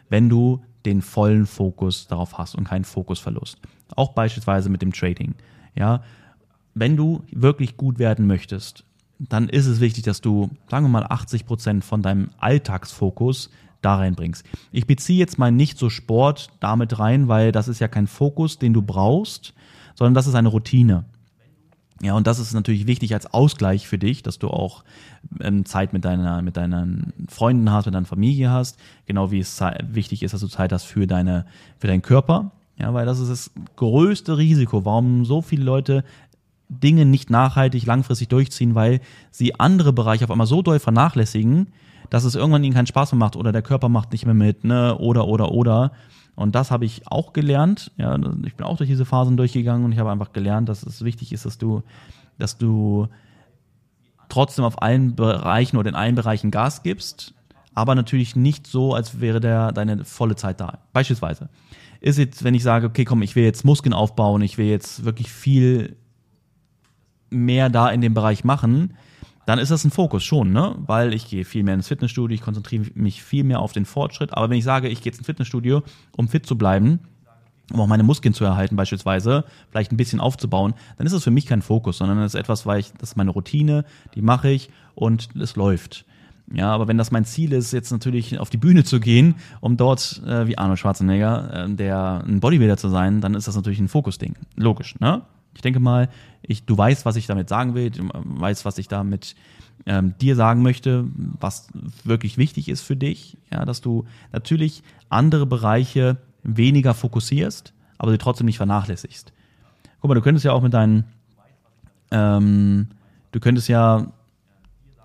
wenn 0.10 0.30
du 0.30 0.64
den 0.86 1.02
vollen 1.02 1.48
Fokus 1.48 2.06
darauf 2.06 2.38
hast 2.38 2.54
und 2.54 2.66
keinen 2.66 2.86
Fokusverlust. 2.86 3.58
Auch 3.96 4.14
beispielsweise 4.14 4.70
mit 4.70 4.82
dem 4.82 4.94
Trading. 4.94 5.36
Ja, 5.76 6.02
wenn 6.74 6.98
du 6.98 7.24
wirklich 7.32 7.78
gut 7.78 8.00
werden 8.00 8.28
möchtest, 8.28 8.84
dann 9.20 9.48
ist 9.48 9.66
es 9.66 9.80
wichtig, 9.80 10.04
dass 10.04 10.22
du, 10.22 10.50
sagen 10.70 10.86
wir 10.86 10.90
mal, 10.90 11.06
80 11.08 11.46
Prozent 11.46 11.86
von 11.86 12.02
deinem 12.02 12.30
Alltagsfokus 12.38 13.50
da 13.82 13.96
reinbringst. 13.96 14.46
Ich 14.72 14.88
beziehe 14.88 15.20
jetzt 15.20 15.38
mal 15.38 15.52
nicht 15.52 15.78
so 15.78 15.90
Sport 15.90 16.50
damit 16.60 17.00
rein, 17.00 17.28
weil 17.28 17.52
das 17.52 17.68
ist 17.68 17.80
ja 17.80 17.88
kein 17.88 18.08
Fokus, 18.08 18.60
den 18.60 18.74
du 18.74 18.82
brauchst, 18.82 19.54
sondern 19.96 20.16
das 20.16 20.28
ist 20.28 20.36
eine 20.36 20.50
Routine. 20.50 21.06
Ja, 22.02 22.14
und 22.14 22.28
das 22.28 22.40
ist 22.40 22.54
natürlich 22.54 22.88
wichtig 22.88 23.14
als 23.14 23.34
Ausgleich 23.34 23.88
für 23.88 23.98
dich, 23.98 24.22
dass 24.22 24.38
du 24.38 24.50
auch 24.50 24.84
ähm, 25.40 25.66
Zeit 25.66 25.94
mit 25.94 26.04
deiner, 26.04 26.42
mit 26.42 26.58
deinen 26.58 27.14
Freunden 27.30 27.72
hast, 27.72 27.86
mit 27.86 27.96
deiner 27.96 28.06
Familie 28.06 28.50
hast, 28.50 28.78
genau 29.06 29.32
wie 29.32 29.40
es 29.40 29.62
wichtig 29.88 30.24
ist, 30.24 30.34
dass 30.34 30.42
du 30.42 30.48
Zeit 30.48 30.74
hast 30.74 30.84
für 30.84 31.08
deine, 31.08 31.46
für 31.80 31.88
deinen 31.88 32.02
Körper. 32.02 32.52
Ja, 32.78 32.94
weil 32.94 33.06
das 33.06 33.20
ist 33.20 33.30
das 33.30 33.52
größte 33.78 34.38
Risiko, 34.38 34.84
warum 34.84 35.26
so 35.26 35.42
viele 35.42 35.64
Leute 35.64 36.04
Dinge 36.68 37.06
nicht 37.06 37.30
nachhaltig 37.30 37.86
langfristig 37.86 38.28
durchziehen, 38.28 38.76
weil 38.76 39.00
sie 39.32 39.60
andere 39.60 39.94
Bereiche 39.94 40.26
auf 40.26 40.32
einmal 40.32 40.48
so 40.48 40.62
doll 40.62 40.80
vernachlässigen, 40.80 41.68
dass 42.10 42.24
es 42.24 42.36
irgendwann 42.36 42.64
ihnen 42.64 42.74
keinen 42.74 42.88
Spaß 42.88 43.12
mehr 43.12 43.20
macht 43.20 43.36
oder 43.36 43.52
der 43.52 43.62
Körper 43.62 43.90
macht 43.90 44.12
nicht 44.12 44.26
mehr 44.26 44.34
mit, 44.34 44.64
ne, 44.64 44.98
oder, 44.98 45.28
oder, 45.28 45.52
oder. 45.52 45.92
Und 46.36 46.54
das 46.56 46.72
habe 46.72 46.86
ich 46.86 47.08
auch 47.08 47.34
gelernt. 47.34 47.92
Ja, 47.98 48.18
ich 48.46 48.56
bin 48.56 48.66
auch 48.66 48.78
durch 48.78 48.90
diese 48.90 49.06
Phasen 49.06 49.38
durchgegangen 49.38 49.86
und 49.86 49.92
ich 49.92 50.00
habe 50.00 50.12
einfach 50.12 50.34
gelernt, 50.34 50.68
dass 50.68 50.84
es 50.84 51.04
wichtig 51.04 51.32
ist, 51.32 51.46
dass 51.46 51.58
du, 51.58 51.82
dass 52.38 52.58
du 52.58 53.08
trotzdem 54.28 54.66
auf 54.66 54.82
allen 54.82 55.16
Bereichen 55.16 55.78
oder 55.78 55.90
in 55.90 55.96
allen 55.96 56.16
Bereichen 56.16 56.52
Gas 56.52 56.84
gibst, 56.84 57.35
aber 57.76 57.94
natürlich 57.94 58.36
nicht 58.36 58.66
so, 58.66 58.94
als 58.96 59.20
wäre 59.22 59.40
der 59.40 59.72
deine 59.72 60.06
volle 60.06 60.36
Zeit 60.36 60.60
da. 60.60 60.80
Beispielsweise 60.94 61.50
ist 62.00 62.18
jetzt, 62.18 62.44
wenn 62.44 62.56
ich 62.56 62.64
sage, 62.64 62.88
okay, 62.88 63.06
komm, 63.06 63.22
ich 63.22 63.36
will 63.36 63.44
jetzt 63.44 63.66
Muskeln 63.66 63.94
aufbauen, 63.94 64.42
ich 64.42 64.58
will 64.58 64.68
jetzt 64.68 65.06
wirklich 65.06 65.32
viel 65.32 65.96
mehr 67.30 67.70
da 67.70 67.90
in 67.90 68.02
dem 68.02 68.14
Bereich 68.14 68.44
machen, 68.44 68.96
dann 69.46 69.60
ist 69.60 69.72
das 69.72 69.84
ein 69.84 69.92
Fokus 69.92 70.24
schon, 70.24 70.52
ne? 70.52 70.76
Weil 70.86 71.14
ich 71.14 71.28
gehe 71.28 71.46
viel 71.46 71.64
mehr 71.64 71.76
ins 71.76 71.88
Fitnessstudio, 71.88 72.34
ich 72.34 72.42
konzentriere 72.42 72.86
mich 72.96 73.22
viel 73.22 73.44
mehr 73.44 73.60
auf 73.60 73.74
den 73.74 73.86
Fortschritt. 73.86 74.34
Aber 74.34 74.50
wenn 74.50 74.58
ich 74.58 74.64
sage, 74.64 74.88
ich 74.88 75.02
gehe 75.02 75.12
jetzt 75.12 75.20
ins 75.20 75.28
Fitnessstudio, 75.28 75.84
um 76.16 76.28
fit 76.28 76.46
zu 76.46 76.58
bleiben, 76.58 77.00
um 77.74 77.80
auch 77.80 77.88
meine 77.88 78.04
Muskeln 78.04 78.34
zu 78.34 78.46
erhalten 78.46 78.76
beispielsweise, 78.76 79.44
vielleicht 79.70 79.92
ein 79.92 79.98
bisschen 79.98 80.20
aufzubauen, 80.20 80.74
dann 80.98 81.06
ist 81.06 81.14
das 81.14 81.24
für 81.24 81.32
mich 81.32 81.46
kein 81.46 81.62
Fokus, 81.62 81.98
sondern 81.98 82.20
das 82.20 82.34
ist 82.34 82.40
etwas, 82.40 82.66
weil 82.66 82.80
ich, 82.80 82.94
das 82.94 83.10
ist 83.10 83.16
meine 83.18 83.32
Routine, 83.32 83.86
die 84.16 84.22
mache 84.22 84.50
ich 84.50 84.70
und 84.96 85.30
es 85.36 85.56
läuft. 85.56 86.06
Ja, 86.54 86.72
aber 86.72 86.88
wenn 86.88 86.98
das 86.98 87.12
mein 87.12 87.26
Ziel 87.26 87.54
ist, 87.54 87.72
jetzt 87.74 87.92
natürlich 87.92 88.40
auf 88.40 88.50
die 88.50 88.58
Bühne 88.58 88.84
zu 88.84 89.00
gehen, 89.00 89.36
um 89.62 89.78
dort 89.78 90.22
äh, 90.26 90.48
wie 90.48 90.58
Arnold 90.58 90.80
Schwarzenegger, 90.80 91.66
äh, 91.66 91.74
der 91.74 92.24
ein 92.26 92.40
Bodybuilder 92.40 92.78
zu 92.78 92.90
sein, 92.90 93.20
dann 93.20 93.34
ist 93.34 93.48
das 93.48 93.56
natürlich 93.56 93.80
ein 93.80 93.88
Fokusding. 93.88 94.36
Logisch, 94.56 95.00
ne? 95.00 95.24
Ich 95.56 95.62
denke 95.62 95.80
mal, 95.80 96.10
ich, 96.42 96.66
du 96.66 96.78
weißt, 96.78 97.06
was 97.06 97.16
ich 97.16 97.28
damit 97.28 97.50
sagen 97.50 97.74
will, 97.74 97.90
du 97.90 98.10
weißt, 98.14 98.66
was 98.66 98.78
ich 98.78 98.88
damit 98.88 99.36
ähm, 99.86 100.14
dir 100.20 100.36
sagen 100.36 100.62
möchte, 100.62 101.06
was 101.40 101.68
wirklich 102.04 102.38
wichtig 102.38 102.70
ist 102.70 102.82
für 102.82 102.96
dich, 102.96 103.38
ja, 103.52 103.66
dass 103.66 103.82
du 103.82 104.06
natürlich 104.32 104.84
andere 105.10 105.46
Bereiche 105.46 106.18
weniger 106.44 106.94
fokussierst, 106.94 107.74
aber 107.98 108.12
sie 108.12 108.18
trotzdem 108.18 108.46
nicht 108.46 108.58
vernachlässigst. 108.58 109.32
Guck 110.02 110.10
mal, 110.10 110.16
du 110.16 110.22
könntest 110.22 110.46
ja 110.46 110.52
auch 110.52 110.62
mit 110.62 110.74
deinen, 110.74 111.06
ähm, 112.12 112.90
du 113.32 113.40
könntest 113.40 113.70
ja 113.70 114.12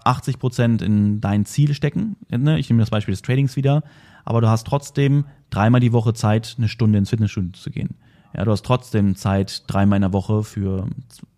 80 0.04 0.38
Prozent 0.38 0.82
in 0.82 1.20
dein 1.20 1.44
Ziel 1.44 1.74
stecken. 1.74 2.16
Ne? 2.30 2.58
Ich 2.58 2.68
nehme 2.68 2.80
das 2.80 2.90
Beispiel 2.90 3.12
des 3.12 3.22
Tradings 3.22 3.56
wieder, 3.56 3.82
aber 4.24 4.40
du 4.40 4.48
hast 4.48 4.66
trotzdem 4.66 5.24
dreimal 5.50 5.80
die 5.80 5.92
Woche 5.92 6.14
Zeit, 6.14 6.54
eine 6.58 6.68
Stunde 6.68 6.98
ins 6.98 7.10
Fitnessstudio 7.10 7.52
zu 7.52 7.70
gehen. 7.70 7.96
Ja, 8.34 8.44
du 8.44 8.52
hast 8.52 8.64
trotzdem 8.64 9.16
Zeit, 9.16 9.64
dreimal 9.66 9.96
in 9.96 10.02
der 10.02 10.12
Woche 10.12 10.44
für 10.44 10.86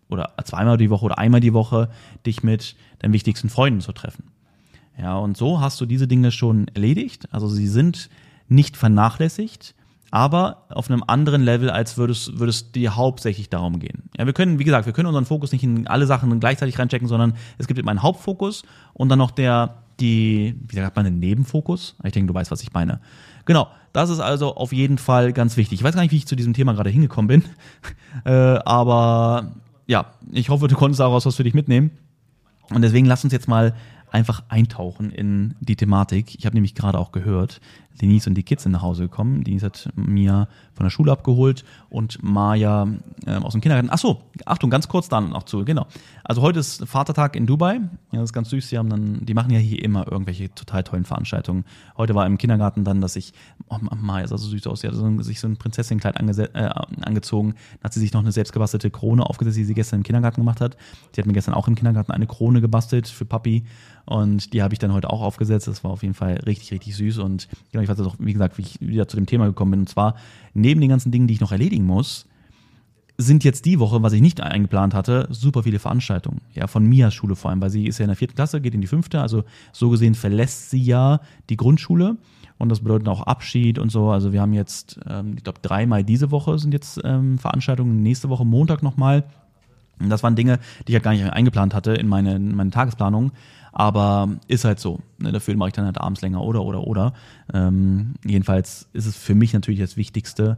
oder 0.09 0.33
zweimal 0.43 0.77
die 0.77 0.89
Woche 0.89 1.05
oder 1.05 1.17
einmal 1.17 1.39
die 1.39 1.53
Woche 1.53 1.89
dich 2.25 2.43
mit 2.43 2.75
deinen 2.99 3.13
wichtigsten 3.13 3.49
Freunden 3.49 3.81
zu 3.81 3.93
treffen. 3.93 4.25
Ja, 4.97 5.17
und 5.17 5.35
so 5.35 5.59
hast 5.59 5.81
du 5.81 5.87
diese 5.87 6.07
Dinge 6.07 6.31
schon 6.31 6.67
erledigt. 6.67 7.27
Also 7.31 7.47
sie 7.47 7.67
sind 7.67 8.09
nicht 8.47 8.77
vernachlässigt, 8.77 9.73
aber 10.13 10.65
auf 10.69 10.91
einem 10.91 11.03
anderen 11.07 11.41
Level, 11.41 11.71
als 11.71 11.97
würdest, 11.97 12.37
würdest 12.37 12.75
dir 12.75 12.95
hauptsächlich 12.95 13.49
darum 13.49 13.79
gehen. 13.79 14.03
Ja, 14.15 14.27
wir 14.27 14.33
können, 14.33 14.59
wie 14.59 14.63
gesagt, 14.63 14.85
wir 14.85 14.93
können 14.93 15.07
unseren 15.07 15.25
Fokus 15.25 15.51
nicht 15.51 15.63
in 15.63 15.87
alle 15.87 16.05
Sachen 16.05 16.39
gleichzeitig 16.39 16.77
reinchecken, 16.77 17.07
sondern 17.07 17.33
es 17.57 17.65
gibt 17.65 17.79
eben 17.79 17.89
einen 17.89 18.03
Hauptfokus 18.03 18.61
und 18.93 19.09
dann 19.09 19.17
noch 19.17 19.31
der, 19.31 19.81
die, 19.99 20.55
wie 20.67 20.75
sagt 20.75 20.95
man, 20.95 21.05
den 21.05 21.17
Nebenfokus. 21.17 21.95
Ich 22.03 22.11
denke, 22.11 22.31
du 22.31 22.35
weißt, 22.35 22.51
was 22.51 22.61
ich 22.61 22.71
meine. 22.73 22.99
Genau, 23.45 23.69
das 23.91 24.11
ist 24.11 24.19
also 24.19 24.55
auf 24.55 24.71
jeden 24.71 24.99
Fall 24.99 25.33
ganz 25.33 25.57
wichtig. 25.57 25.79
Ich 25.79 25.83
weiß 25.83 25.95
gar 25.95 26.03
nicht, 26.03 26.11
wie 26.11 26.17
ich 26.17 26.27
zu 26.27 26.35
diesem 26.35 26.53
Thema 26.53 26.73
gerade 26.73 26.91
hingekommen 26.91 27.27
bin, 27.27 27.43
äh, 28.31 28.59
aber 28.65 29.53
ja, 29.87 30.11
ich 30.31 30.49
hoffe, 30.49 30.67
du 30.67 30.75
konntest 30.75 30.99
daraus 30.99 31.25
was 31.25 31.37
für 31.37 31.43
dich 31.43 31.55
mitnehmen. 31.55 31.89
Und 32.69 32.83
deswegen 32.83 33.07
lass 33.07 33.23
uns 33.23 33.33
jetzt 33.33 33.47
mal 33.47 33.73
einfach 34.11 34.43
eintauchen 34.47 35.09
in 35.09 35.55
die 35.59 35.75
Thematik. 35.75 36.35
Ich 36.37 36.45
habe 36.45 36.55
nämlich 36.55 36.75
gerade 36.75 36.99
auch 36.99 37.11
gehört, 37.11 37.61
Denise 38.01 38.27
und 38.27 38.35
die 38.35 38.43
Kids 38.43 38.63
sind 38.63 38.71
nach 38.71 38.81
Hause 38.81 39.03
gekommen. 39.03 39.43
Denise 39.43 39.65
hat 39.65 39.89
Mia 39.95 40.47
von 40.73 40.85
der 40.85 40.89
Schule 40.89 41.11
abgeholt 41.11 41.63
und 41.89 42.23
Maya 42.23 42.87
äh, 43.25 43.35
aus 43.35 43.53
dem 43.53 43.61
Kindergarten. 43.61 43.89
Ach 43.91 43.99
so, 43.99 44.21
Achtung, 44.45 44.69
ganz 44.69 44.87
kurz 44.87 45.09
dann 45.09 45.29
noch 45.29 45.43
zu, 45.43 45.63
genau. 45.63 45.85
Also 46.23 46.41
heute 46.41 46.59
ist 46.59 46.85
Vatertag 46.87 47.35
in 47.35 47.45
Dubai. 47.45 47.81
Ja, 48.11 48.19
das 48.19 48.29
ist 48.29 48.33
ganz 48.33 48.49
süß. 48.49 48.69
Die 48.69 48.77
haben 48.77 48.89
dann, 48.89 49.25
die 49.25 49.33
machen 49.33 49.51
ja 49.51 49.59
hier 49.59 49.83
immer 49.83 50.11
irgendwelche 50.11 50.53
total 50.53 50.83
tollen 50.83 51.05
Veranstaltungen. 51.05 51.65
Heute 51.97 52.15
war 52.15 52.25
im 52.25 52.37
Kindergarten 52.37 52.83
dann, 52.83 53.01
dass 53.01 53.15
ich, 53.15 53.33
oh 53.69 53.77
Maya 53.95 54.27
sah 54.27 54.37
so 54.37 54.47
süß 54.47 54.67
aus. 54.67 54.81
Sie 54.81 54.87
hat 54.87 54.95
so, 54.95 55.21
sich 55.21 55.39
so 55.39 55.47
ein 55.47 55.57
Prinzessinnenkleid 55.57 56.15
äh, 56.53 56.69
angezogen. 57.01 57.49
Dann 57.51 57.83
hat 57.83 57.93
sie 57.93 57.99
sich 57.99 58.13
noch 58.13 58.21
eine 58.21 58.31
selbstgebastelte 58.31 58.89
Krone 58.89 59.23
aufgesetzt, 59.23 59.57
die 59.57 59.65
sie 59.65 59.73
gestern 59.73 59.99
im 59.99 60.03
Kindergarten 60.03 60.41
gemacht 60.41 60.61
hat. 60.61 60.77
Sie 61.13 61.21
hat 61.21 61.27
mir 61.27 61.33
gestern 61.33 61.53
auch 61.53 61.67
im 61.67 61.75
Kindergarten 61.75 62.11
eine 62.11 62.25
Krone 62.25 62.61
gebastelt 62.61 63.07
für 63.07 63.25
Papi. 63.25 63.63
Und 64.05 64.53
die 64.53 64.61
habe 64.61 64.73
ich 64.73 64.79
dann 64.79 64.93
heute 64.93 65.09
auch 65.09 65.21
aufgesetzt. 65.21 65.67
Das 65.67 65.83
war 65.83 65.91
auf 65.91 66.01
jeden 66.01 66.13
Fall 66.13 66.33
richtig, 66.45 66.71
richtig 66.71 66.95
süß. 66.95 67.19
Und 67.19 67.47
genau, 67.71 67.82
ich 67.83 67.89
weiß 67.89 67.99
auch, 68.01 68.15
wie 68.19 68.33
gesagt, 68.33 68.57
wie 68.57 68.63
ich 68.63 68.81
wieder 68.81 69.07
zu 69.07 69.17
dem 69.17 69.25
Thema 69.25 69.45
gekommen 69.45 69.71
bin. 69.71 69.79
Und 69.81 69.89
zwar, 69.89 70.15
neben 70.53 70.81
den 70.81 70.89
ganzen 70.89 71.11
Dingen, 71.11 71.27
die 71.27 71.33
ich 71.35 71.41
noch 71.41 71.51
erledigen 71.51 71.85
muss, 71.85 72.27
sind 73.17 73.43
jetzt 73.43 73.65
die 73.65 73.79
Woche, 73.79 74.01
was 74.01 74.13
ich 74.13 74.21
nicht 74.21 74.41
eingeplant 74.41 74.93
hatte, 74.93 75.27
super 75.29 75.63
viele 75.63 75.79
Veranstaltungen. 75.79 76.41
Ja, 76.53 76.67
von 76.67 76.85
Mias 76.85 77.13
Schule 77.13 77.35
vor 77.35 77.51
allem, 77.51 77.61
weil 77.61 77.69
sie 77.69 77.85
ist 77.85 77.99
ja 77.99 78.05
in 78.05 78.09
der 78.09 78.15
vierten 78.15 78.35
Klasse, 78.35 78.59
geht 78.59 78.73
in 78.73 78.81
die 78.81 78.87
fünfte. 78.87 79.21
Also 79.21 79.43
so 79.71 79.89
gesehen 79.89 80.15
verlässt 80.15 80.71
sie 80.71 80.81
ja 80.81 81.19
die 81.49 81.57
Grundschule. 81.57 82.17
Und 82.57 82.69
das 82.69 82.79
bedeutet 82.79 83.07
auch 83.09 83.21
Abschied 83.21 83.77
und 83.77 83.91
so. 83.91 84.09
Also 84.09 84.31
wir 84.31 84.41
haben 84.41 84.53
jetzt, 84.53 84.99
ähm, 85.07 85.33
ich 85.37 85.43
glaube, 85.43 85.59
dreimal 85.61 86.03
diese 86.03 86.31
Woche 86.31 86.57
sind 86.57 86.73
jetzt 86.73 86.99
ähm, 87.03 87.37
Veranstaltungen. 87.37 88.01
Nächste 88.01 88.29
Woche 88.29 88.45
Montag 88.45 88.83
nochmal. 88.83 89.25
Und 90.03 90.09
das 90.09 90.23
waren 90.23 90.35
Dinge, 90.35 90.59
die 90.87 90.91
ich 90.91 90.95
halt 90.95 91.03
gar 91.03 91.11
nicht 91.11 91.23
eingeplant 91.23 91.73
hatte 91.73 91.93
in 91.93 92.07
meine, 92.07 92.35
in 92.35 92.55
meine 92.55 92.71
Tagesplanung. 92.71 93.31
Aber 93.71 94.29
ist 94.47 94.65
halt 94.65 94.79
so. 94.79 94.99
Ne? 95.17 95.31
Dafür 95.31 95.55
mache 95.55 95.69
ich 95.69 95.73
dann 95.73 95.85
halt 95.85 95.99
abends 95.99 96.21
länger 96.21 96.41
oder, 96.41 96.63
oder, 96.63 96.85
oder. 96.85 97.13
Ähm, 97.53 98.13
jedenfalls 98.23 98.87
ist 98.93 99.07
es 99.07 99.17
für 99.17 99.33
mich 99.33 99.53
natürlich 99.53 99.79
das 99.79 99.97
Wichtigste, 99.97 100.57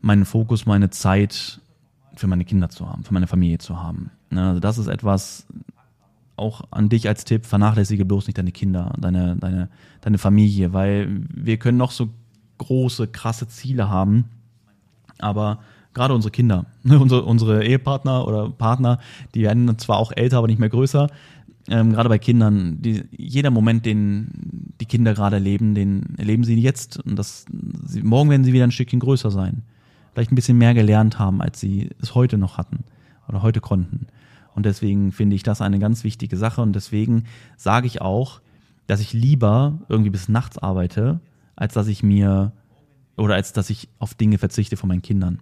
meinen 0.00 0.24
Fokus, 0.24 0.66
meine 0.66 0.90
Zeit 0.90 1.60
für 2.14 2.28
meine 2.28 2.44
Kinder 2.44 2.68
zu 2.68 2.88
haben, 2.88 3.02
für 3.02 3.12
meine 3.12 3.26
Familie 3.26 3.58
zu 3.58 3.82
haben. 3.82 4.10
Ne? 4.30 4.48
Also 4.48 4.60
das 4.60 4.78
ist 4.78 4.86
etwas, 4.86 5.46
auch 6.36 6.62
an 6.70 6.88
dich 6.88 7.08
als 7.08 7.24
Tipp, 7.24 7.46
vernachlässige 7.46 8.04
bloß 8.04 8.26
nicht 8.26 8.38
deine 8.38 8.52
Kinder, 8.52 8.92
deine, 8.98 9.36
deine, 9.36 9.68
deine 10.00 10.18
Familie, 10.18 10.72
weil 10.72 11.08
wir 11.32 11.58
können 11.58 11.78
noch 11.78 11.90
so 11.90 12.10
große, 12.58 13.08
krasse 13.08 13.48
Ziele 13.48 13.88
haben, 13.88 14.26
aber 15.18 15.60
gerade 15.94 16.14
unsere 16.14 16.30
Kinder, 16.30 16.66
unsere, 16.84 17.24
unsere 17.24 17.64
Ehepartner 17.64 18.26
oder 18.26 18.50
Partner, 18.50 18.98
die 19.34 19.42
werden 19.42 19.78
zwar 19.78 19.98
auch 19.98 20.12
älter, 20.14 20.38
aber 20.38 20.48
nicht 20.48 20.58
mehr 20.58 20.68
größer, 20.68 21.08
ähm, 21.68 21.92
gerade 21.92 22.08
bei 22.08 22.18
Kindern, 22.18 22.82
die, 22.82 23.04
jeder 23.10 23.50
Moment, 23.50 23.86
den 23.86 24.28
die 24.80 24.86
Kinder 24.86 25.14
gerade 25.14 25.36
erleben, 25.36 25.74
den 25.74 26.14
erleben 26.18 26.44
sie 26.44 26.60
jetzt 26.60 26.98
und 26.98 27.16
das, 27.16 27.46
sie, 27.86 28.02
morgen 28.02 28.28
werden 28.28 28.44
sie 28.44 28.52
wieder 28.52 28.64
ein 28.64 28.72
Stückchen 28.72 29.00
größer 29.00 29.30
sein. 29.30 29.62
Vielleicht 30.12 30.30
ein 30.30 30.36
bisschen 30.36 30.58
mehr 30.58 30.74
gelernt 30.74 31.18
haben, 31.18 31.40
als 31.40 31.60
sie 31.60 31.90
es 32.00 32.14
heute 32.14 32.38
noch 32.38 32.58
hatten 32.58 32.84
oder 33.28 33.42
heute 33.42 33.60
konnten. 33.60 34.06
Und 34.54 34.66
deswegen 34.66 35.10
finde 35.10 35.36
ich 35.36 35.42
das 35.42 35.60
eine 35.60 35.78
ganz 35.78 36.04
wichtige 36.04 36.36
Sache 36.36 36.60
und 36.60 36.74
deswegen 36.74 37.24
sage 37.56 37.86
ich 37.86 38.00
auch, 38.00 38.40
dass 38.86 39.00
ich 39.00 39.12
lieber 39.12 39.80
irgendwie 39.88 40.10
bis 40.10 40.28
nachts 40.28 40.58
arbeite, 40.58 41.20
als 41.56 41.72
dass 41.74 41.88
ich 41.88 42.02
mir 42.02 42.52
oder 43.16 43.34
als 43.34 43.52
dass 43.52 43.70
ich 43.70 43.88
auf 43.98 44.14
Dinge 44.14 44.38
verzichte 44.38 44.76
von 44.76 44.88
meinen 44.88 45.02
Kindern. 45.02 45.40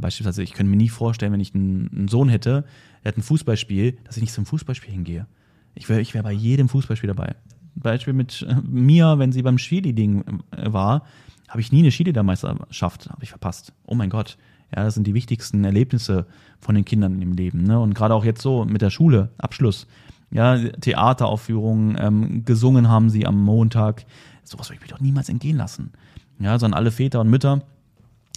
Beispielsweise, 0.00 0.42
ich 0.42 0.52
könnte 0.52 0.70
mir 0.70 0.76
nie 0.76 0.88
vorstellen, 0.88 1.32
wenn 1.32 1.40
ich 1.40 1.54
einen, 1.54 1.90
einen 1.92 2.08
Sohn 2.08 2.28
hätte, 2.28 2.64
der 3.02 3.12
hat 3.12 3.18
ein 3.18 3.22
Fußballspiel, 3.22 3.98
dass 4.04 4.16
ich 4.16 4.22
nicht 4.22 4.32
zum 4.32 4.46
Fußballspiel 4.46 4.92
hingehe. 4.92 5.26
Ich 5.74 5.88
wäre 5.88 6.00
ich 6.00 6.14
wär 6.14 6.22
bei 6.22 6.32
jedem 6.32 6.68
Fußballspiel 6.68 7.08
dabei. 7.08 7.34
Beispiel 7.76 8.14
mit 8.14 8.44
äh, 8.48 8.56
Mia, 8.66 9.18
wenn 9.18 9.32
sie 9.32 9.42
beim 9.42 9.58
Skili-Ding 9.58 10.24
äh, 10.50 10.72
war, 10.72 11.02
habe 11.48 11.60
ich 11.60 11.72
nie 11.72 11.80
eine 11.80 11.90
Skiliedermeisterschaft, 11.90 13.08
habe 13.10 13.22
ich 13.22 13.30
verpasst. 13.30 13.72
Oh 13.86 13.94
mein 13.94 14.10
Gott. 14.10 14.36
Ja, 14.74 14.82
das 14.82 14.94
sind 14.94 15.06
die 15.06 15.14
wichtigsten 15.14 15.64
Erlebnisse 15.64 16.26
von 16.60 16.74
den 16.74 16.84
Kindern 16.84 17.22
im 17.22 17.32
Leben. 17.32 17.62
Ne? 17.62 17.78
Und 17.78 17.94
gerade 17.94 18.14
auch 18.14 18.24
jetzt 18.24 18.42
so 18.42 18.64
mit 18.64 18.82
der 18.82 18.90
Schule, 18.90 19.30
Abschluss. 19.38 19.86
Ja, 20.32 20.58
Theateraufführungen, 20.58 21.96
ähm, 22.00 22.44
gesungen 22.44 22.88
haben 22.88 23.10
sie 23.10 23.26
am 23.26 23.40
Montag. 23.40 24.06
Sowas 24.42 24.68
würde 24.68 24.80
ich 24.82 24.90
mir 24.90 24.94
doch 24.94 25.00
niemals 25.00 25.28
entgehen 25.28 25.56
lassen. 25.56 25.92
Ja, 26.40 26.58
sondern 26.58 26.78
alle 26.78 26.90
Väter 26.90 27.20
und 27.20 27.30
Mütter, 27.30 27.62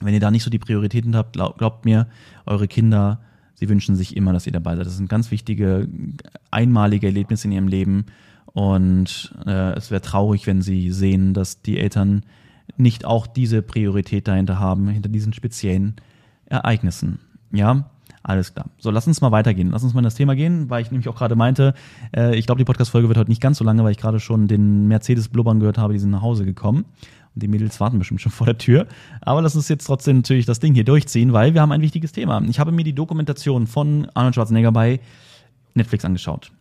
wenn 0.01 0.13
ihr 0.13 0.19
da 0.19 0.31
nicht 0.31 0.43
so 0.43 0.49
die 0.49 0.59
Prioritäten 0.59 1.15
habt, 1.15 1.33
glaub, 1.33 1.57
glaubt 1.57 1.85
mir, 1.85 2.07
eure 2.45 2.67
Kinder 2.67 3.19
Sie 3.59 3.67
wünschen 3.67 3.97
sich 3.97 4.15
immer, 4.15 4.31
dass 4.31 4.47
ihr 4.47 4.53
dabei 4.53 4.77
seid. 4.77 4.85
Das 4.85 4.95
sind 4.95 5.09
ganz 5.09 5.31
wichtige, 5.31 5.89
einmalige 6.49 7.07
Erlebnisse 7.07 7.47
in 7.47 7.51
ihrem 7.51 7.67
Leben. 7.67 8.05
Und 8.45 9.35
äh, 9.45 9.73
es 9.73 9.91
wäre 9.91 10.01
traurig, 10.01 10.47
wenn 10.47 10.61
sie 10.61 10.91
sehen, 10.91 11.33
dass 11.33 11.61
die 11.61 11.77
Eltern 11.77 12.23
nicht 12.77 13.03
auch 13.03 13.27
diese 13.27 13.61
Priorität 13.61 14.29
dahinter 14.29 14.59
haben, 14.59 14.87
hinter 14.87 15.09
diesen 15.09 15.33
speziellen 15.33 15.97
Ereignissen. 16.45 17.19
Ja, 17.51 17.89
alles 18.23 18.53
klar. 18.53 18.67
So, 18.77 18.91
lass 18.91 19.07
uns 19.07 19.19
mal 19.19 19.33
weitergehen. 19.33 19.71
Lass 19.71 19.83
uns 19.83 19.93
mal 19.93 19.99
in 19.99 20.05
das 20.05 20.15
Thema 20.15 20.37
gehen, 20.37 20.69
weil 20.69 20.81
ich 20.81 20.91
nämlich 20.91 21.09
auch 21.09 21.15
gerade 21.17 21.35
meinte, 21.35 21.73
äh, 22.15 22.37
ich 22.37 22.45
glaube, 22.45 22.59
die 22.59 22.65
Podcast-Folge 22.65 23.09
wird 23.09 23.17
heute 23.17 23.29
nicht 23.29 23.41
ganz 23.41 23.57
so 23.57 23.65
lange, 23.65 23.83
weil 23.83 23.91
ich 23.91 23.97
gerade 23.97 24.21
schon 24.21 24.47
den 24.47 24.87
Mercedes 24.87 25.27
blubbern 25.27 25.59
gehört 25.59 25.77
habe, 25.77 25.91
die 25.91 25.99
sind 25.99 26.11
nach 26.11 26.21
Hause 26.21 26.45
gekommen. 26.45 26.85
Und 27.35 27.43
die 27.43 27.47
Mädels 27.47 27.79
warten 27.79 27.99
bestimmt 27.99 28.21
schon 28.21 28.31
vor 28.31 28.45
der 28.45 28.57
Tür. 28.57 28.87
Aber 29.21 29.41
lass 29.41 29.55
uns 29.55 29.69
jetzt 29.69 29.85
trotzdem 29.85 30.17
natürlich 30.17 30.45
das 30.45 30.59
Ding 30.59 30.73
hier 30.73 30.83
durchziehen, 30.83 31.33
weil 31.33 31.53
wir 31.53 31.61
haben 31.61 31.71
ein 31.71 31.81
wichtiges 31.81 32.11
Thema. 32.11 32.41
Ich 32.47 32.59
habe 32.59 32.71
mir 32.71 32.83
die 32.83 32.93
Dokumentation 32.93 33.67
von 33.67 34.07
Arnold 34.13 34.35
Schwarzenegger 34.35 34.71
bei 34.71 34.99
Netflix 35.73 36.05
angeschaut. 36.05 36.51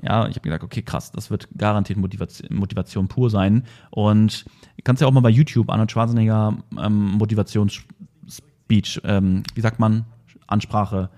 Ja, 0.00 0.26
ich 0.26 0.34
habe 0.36 0.40
gesagt, 0.40 0.64
okay, 0.64 0.82
krass, 0.82 1.12
das 1.12 1.30
wird 1.30 1.48
garantiert 1.56 1.98
Motivation, 1.98 2.56
Motivation 2.56 3.08
pur 3.08 3.30
sein. 3.30 3.64
Und 3.90 4.44
du 4.76 4.82
kannst 4.84 5.02
ja 5.02 5.08
auch 5.08 5.12
mal 5.12 5.20
bei 5.20 5.30
YouTube 5.30 5.70
Arnold 5.70 5.92
Schwarzenegger 5.92 6.56
ähm, 6.80 7.12
Motivationsspeech, 7.12 9.00
ähm, 9.04 9.42
wie 9.54 9.60
sagt 9.60 9.78
man, 9.78 10.06
Ansprache 10.46 11.10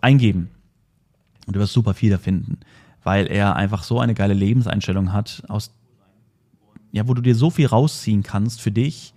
eingeben. 0.00 0.50
Und 1.46 1.56
du 1.56 1.60
wirst 1.60 1.72
super 1.72 1.94
viel 1.94 2.10
da 2.10 2.18
finden, 2.18 2.58
weil 3.02 3.26
er 3.26 3.56
einfach 3.56 3.82
so 3.82 4.00
eine 4.00 4.14
geile 4.14 4.34
Lebenseinstellung 4.34 5.12
hat, 5.12 5.42
aus 5.48 5.74
ja, 6.92 7.06
wo 7.08 7.14
du 7.14 7.22
dir 7.22 7.34
so 7.34 7.50
viel 7.50 7.66
rausziehen 7.66 8.22
kannst 8.22 8.60
für 8.60 8.70
dich. 8.70 9.14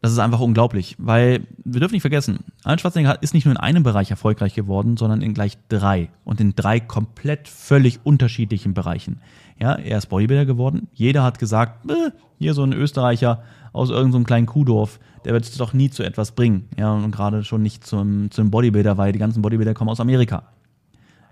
Das 0.00 0.12
ist 0.12 0.20
einfach 0.20 0.38
unglaublich, 0.38 0.94
weil 0.98 1.44
wir 1.64 1.80
dürfen 1.80 1.94
nicht 1.94 2.02
vergessen, 2.02 2.38
Arnold 2.62 2.80
Schwarzenegger 2.80 3.20
ist 3.20 3.34
nicht 3.34 3.46
nur 3.46 3.54
in 3.54 3.60
einem 3.60 3.82
Bereich 3.82 4.12
erfolgreich 4.12 4.54
geworden, 4.54 4.96
sondern 4.96 5.22
in 5.22 5.34
gleich 5.34 5.58
drei 5.68 6.10
und 6.24 6.40
in 6.40 6.54
drei 6.54 6.78
komplett 6.78 7.48
völlig 7.48 7.98
unterschiedlichen 8.04 8.74
Bereichen. 8.74 9.20
Ja, 9.58 9.74
er 9.74 9.98
ist 9.98 10.06
Bodybuilder 10.06 10.46
geworden. 10.46 10.86
Jeder 10.94 11.24
hat 11.24 11.40
gesagt, 11.40 11.90
äh, 11.90 12.12
hier 12.38 12.54
so 12.54 12.62
ein 12.62 12.72
Österreicher 12.72 13.42
aus 13.72 13.90
irgendeinem 13.90 14.22
so 14.22 14.26
kleinen 14.26 14.46
Kuhdorf, 14.46 15.00
der 15.24 15.32
wird 15.32 15.44
es 15.44 15.56
doch 15.56 15.72
nie 15.72 15.90
zu 15.90 16.04
etwas 16.04 16.32
bringen. 16.32 16.68
Ja, 16.76 16.92
und 16.92 17.10
gerade 17.10 17.42
schon 17.42 17.62
nicht 17.62 17.84
zum, 17.84 18.30
zum 18.30 18.50
Bodybuilder, 18.52 18.98
weil 18.98 19.12
die 19.12 19.18
ganzen 19.18 19.42
Bodybuilder 19.42 19.74
kommen 19.74 19.90
aus 19.90 20.00
Amerika. 20.00 20.44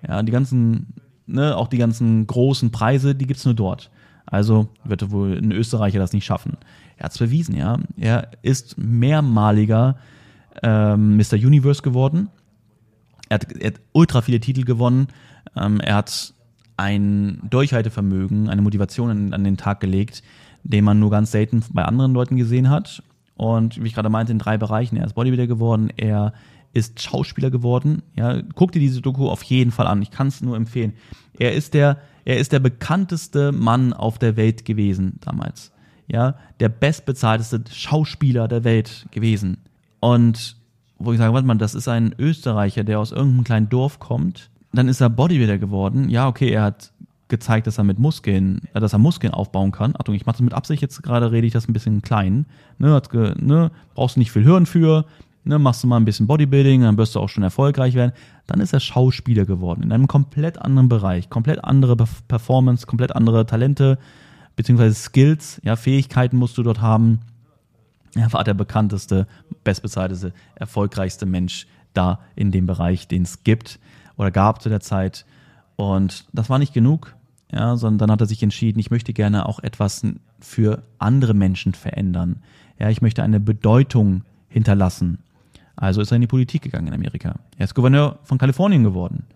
Ja, 0.07 0.23
die 0.23 0.33
ganzen, 0.33 0.95
ne, 1.27 1.57
auch 1.57 1.69
die 1.69 1.79
ganzen 1.79 2.27
großen 2.27 2.73
Preise, 2.73 3.15
die 3.15 3.27
gibt's 3.27 3.45
nur 3.45 3.55
dort. 3.55 3.91
Also 4.27 4.69
wird 4.85 5.11
wohl 5.11 5.39
ein 5.39 5.53
Österreicher 5.53 5.99
das 5.99 6.13
nicht 6.13 6.25
schaffen. 6.25 6.57
Er 6.97 7.05
hat 7.05 7.13
es 7.13 7.19
bewiesen, 7.19 7.57
ja. 7.57 7.79
Er 7.97 8.31
ist 8.43 8.77
mehrmaliger 8.77 9.97
ähm, 10.63 11.17
Mr. 11.17 11.35
Universe 11.35 11.83
geworden. 11.83 12.29
Er 13.29 13.37
hat, 13.37 13.53
er 13.53 13.69
hat 13.69 13.81
ultra 13.93 14.23
viele 14.23 14.41
Titel 14.41 14.65
gewonnen. 14.65 15.09
Ähm, 15.57 15.81
er 15.81 15.97
hat 15.97 16.35
ein 16.77 17.41
Durchhaltevermögen, 17.49 18.49
eine 18.49 18.63
Motivation 18.63 19.11
an, 19.11 19.33
an, 19.33 19.45
den 19.45 19.57
Tag 19.57 19.81
gelegt, 19.81 20.23
den 20.63 20.85
man 20.85 20.99
nur 20.99 21.11
ganz 21.11 21.31
selten 21.31 21.63
bei 21.71 21.85
anderen 21.85 22.13
Leuten 22.13 22.37
gesehen 22.37 22.69
hat. 22.69 23.03
Und 23.37 23.83
wie 23.83 23.87
ich 23.87 23.95
gerade 23.95 24.09
meinte, 24.09 24.33
in 24.33 24.39
drei 24.39 24.59
Bereichen. 24.59 24.97
Er 24.97 25.07
ist 25.07 25.15
Bodybuilder 25.15 25.47
geworden, 25.47 25.91
er 25.97 26.33
ist 26.77 27.03
Schauspieler 27.03 27.51
geworden. 27.51 28.03
Ja, 28.15 28.43
guck 28.55 28.73
dir 28.73 28.81
diese 28.81 29.01
Doku 29.01 29.29
auf 29.29 29.43
jeden 29.43 29.71
Fall 29.71 29.87
an. 29.87 30.03
Ich 30.03 30.11
kann 30.11 30.29
es 30.29 30.43
nur 30.43 30.57
empfehlen. 30.57 30.93
Er 31.39 31.55
ist 31.55 31.75
der 31.75 31.99
er 32.27 32.39
ist 32.39 32.53
der 32.53 32.59
bekannteste 32.59 33.53
Mann 33.53 33.93
auf 33.93 34.19
der 34.19 34.37
Welt 34.37 34.65
gewesen 34.65 35.21
damals. 35.21 35.73
Ja, 36.09 36.35
der 36.61 36.69
bestbezahlteste 36.69 37.63
Schauspieler 37.73 38.49
der 38.49 38.65
Welt 38.65 39.07
gewesen. 39.13 39.59
Und 40.01 40.57
wo 40.99 41.13
ich 41.13 41.19
sage, 41.19 41.33
warte 41.33 41.47
mal, 41.47 41.55
das 41.55 41.75
ist 41.75 41.89
ein 41.89 42.15
Österreicher, 42.19 42.83
der 42.83 42.99
aus 42.99 43.13
irgendeinem 43.13 43.45
kleinen 43.45 43.69
Dorf 43.69 44.01
kommt. 44.01 44.51
Dann 44.73 44.89
ist 44.89 45.01
er 45.01 45.09
Bodybuilder 45.09 45.59
geworden. 45.59 46.09
Ja, 46.09 46.27
okay, 46.27 46.51
er 46.51 46.63
hat 46.63 46.93
gezeigt, 47.29 47.67
dass 47.67 47.79
er 47.79 47.85
mit 47.85 47.99
Muskeln, 47.99 48.63
äh, 48.75 48.81
dass 48.81 48.93
er 48.93 48.99
Muskeln 48.99 49.33
aufbauen 49.33 49.73
kann. 49.73 49.95
Achtung, 49.97 50.15
ich 50.15 50.27
mache 50.27 50.35
das 50.35 50.43
mit 50.43 50.55
Absicht, 50.55 50.83
jetzt 50.83 51.03
gerade 51.03 51.33
rede 51.33 51.47
ich 51.47 51.53
das 51.53 51.69
ein 51.69 51.73
bisschen 51.73 52.03
klein. 52.03 52.47
Ne, 52.79 52.93
hat 52.93 53.11
ge, 53.11 53.35
ne, 53.41 53.71
brauchst 53.95 54.17
du 54.17 54.21
nicht 54.21 54.33
viel 54.33 54.45
Hirn 54.45 54.67
für, 54.67 55.07
ne, 55.47 55.59
machst 55.59 55.83
du 55.83 55.87
mal 55.87 55.97
ein 55.97 56.05
bisschen 56.05 56.27
Bodybuilding, 56.27 56.83
dann 56.83 56.99
wirst 56.99 57.15
du 57.15 57.21
auch 57.21 57.29
schon 57.29 57.43
erfolgreich 57.43 57.95
werden. 57.95 58.13
Dann 58.47 58.61
ist 58.61 58.73
er 58.73 58.81
Schauspieler 58.81 59.45
geworden, 59.45 59.83
in 59.83 59.93
einem 59.93 60.09
komplett 60.09 60.59
anderen 60.61 60.89
Bereich, 60.89 61.31
komplett 61.31 61.65
andere 61.65 61.97
Performance, 61.97 62.87
komplett 62.87 63.15
andere 63.15 63.47
Talente, 63.47 63.99
beziehungsweise 64.57 64.95
Skills, 64.95 65.61
ja, 65.65 65.77
Fähigkeiten 65.77 66.37
musst 66.37 66.59
du 66.59 66.63
dort 66.63 66.81
haben. 66.81 67.21
Er 68.15 68.33
war 68.33 68.45
der 68.45 68.55
bekannteste, 68.55 69.27
bestbezahlteste, 69.63 70.33
erfolgreichste 70.55 71.27
Mensch 71.27 71.67
da 71.93 72.21
in 72.35 72.51
dem 72.51 72.67
Bereich, 72.67 73.09
den 73.09 73.23
es 73.23 73.45
gibt 73.45 73.79
oder 74.17 74.31
gab 74.31 74.63
zu 74.63 74.69
der 74.69 74.81
Zeit. 74.81 75.27
Und 75.77 76.27
das 76.33 76.49
war 76.51 76.59
nicht 76.59 76.73
genug. 76.73 77.15
ja, 77.53 77.77
sondern 77.77 77.99
dann 77.99 78.11
hat 78.13 78.21
er 78.21 78.27
sich 78.27 78.43
entschieden, 78.43 78.79
ich 78.79 78.91
möchte 78.91 79.13
gerne 79.13 79.47
auch 79.47 79.61
etwas 79.61 80.03
für 80.41 80.83
andere 80.99 81.35
Menschen 81.35 81.75
verändern. 81.75 82.43
Ja, 82.79 82.91
ich 82.91 83.03
möchte 83.03 83.23
eine 83.23 83.41
Bedeutung 83.41 84.23
hinterlassen. 84.49 85.19
Also 85.77 86.01
ist 86.01 86.11
er 86.11 86.17
in 86.17 86.23
die 86.23 86.27
Politik 86.27 86.63
gegangen 86.63 86.89
in 86.89 86.95
Amerika. 86.95 87.37
Er 87.59 87.65
ist 87.65 87.75
Gouverneur 87.75 88.19
von 88.23 88.39
Kalifornien 88.39 88.83
geworden. 88.83 89.27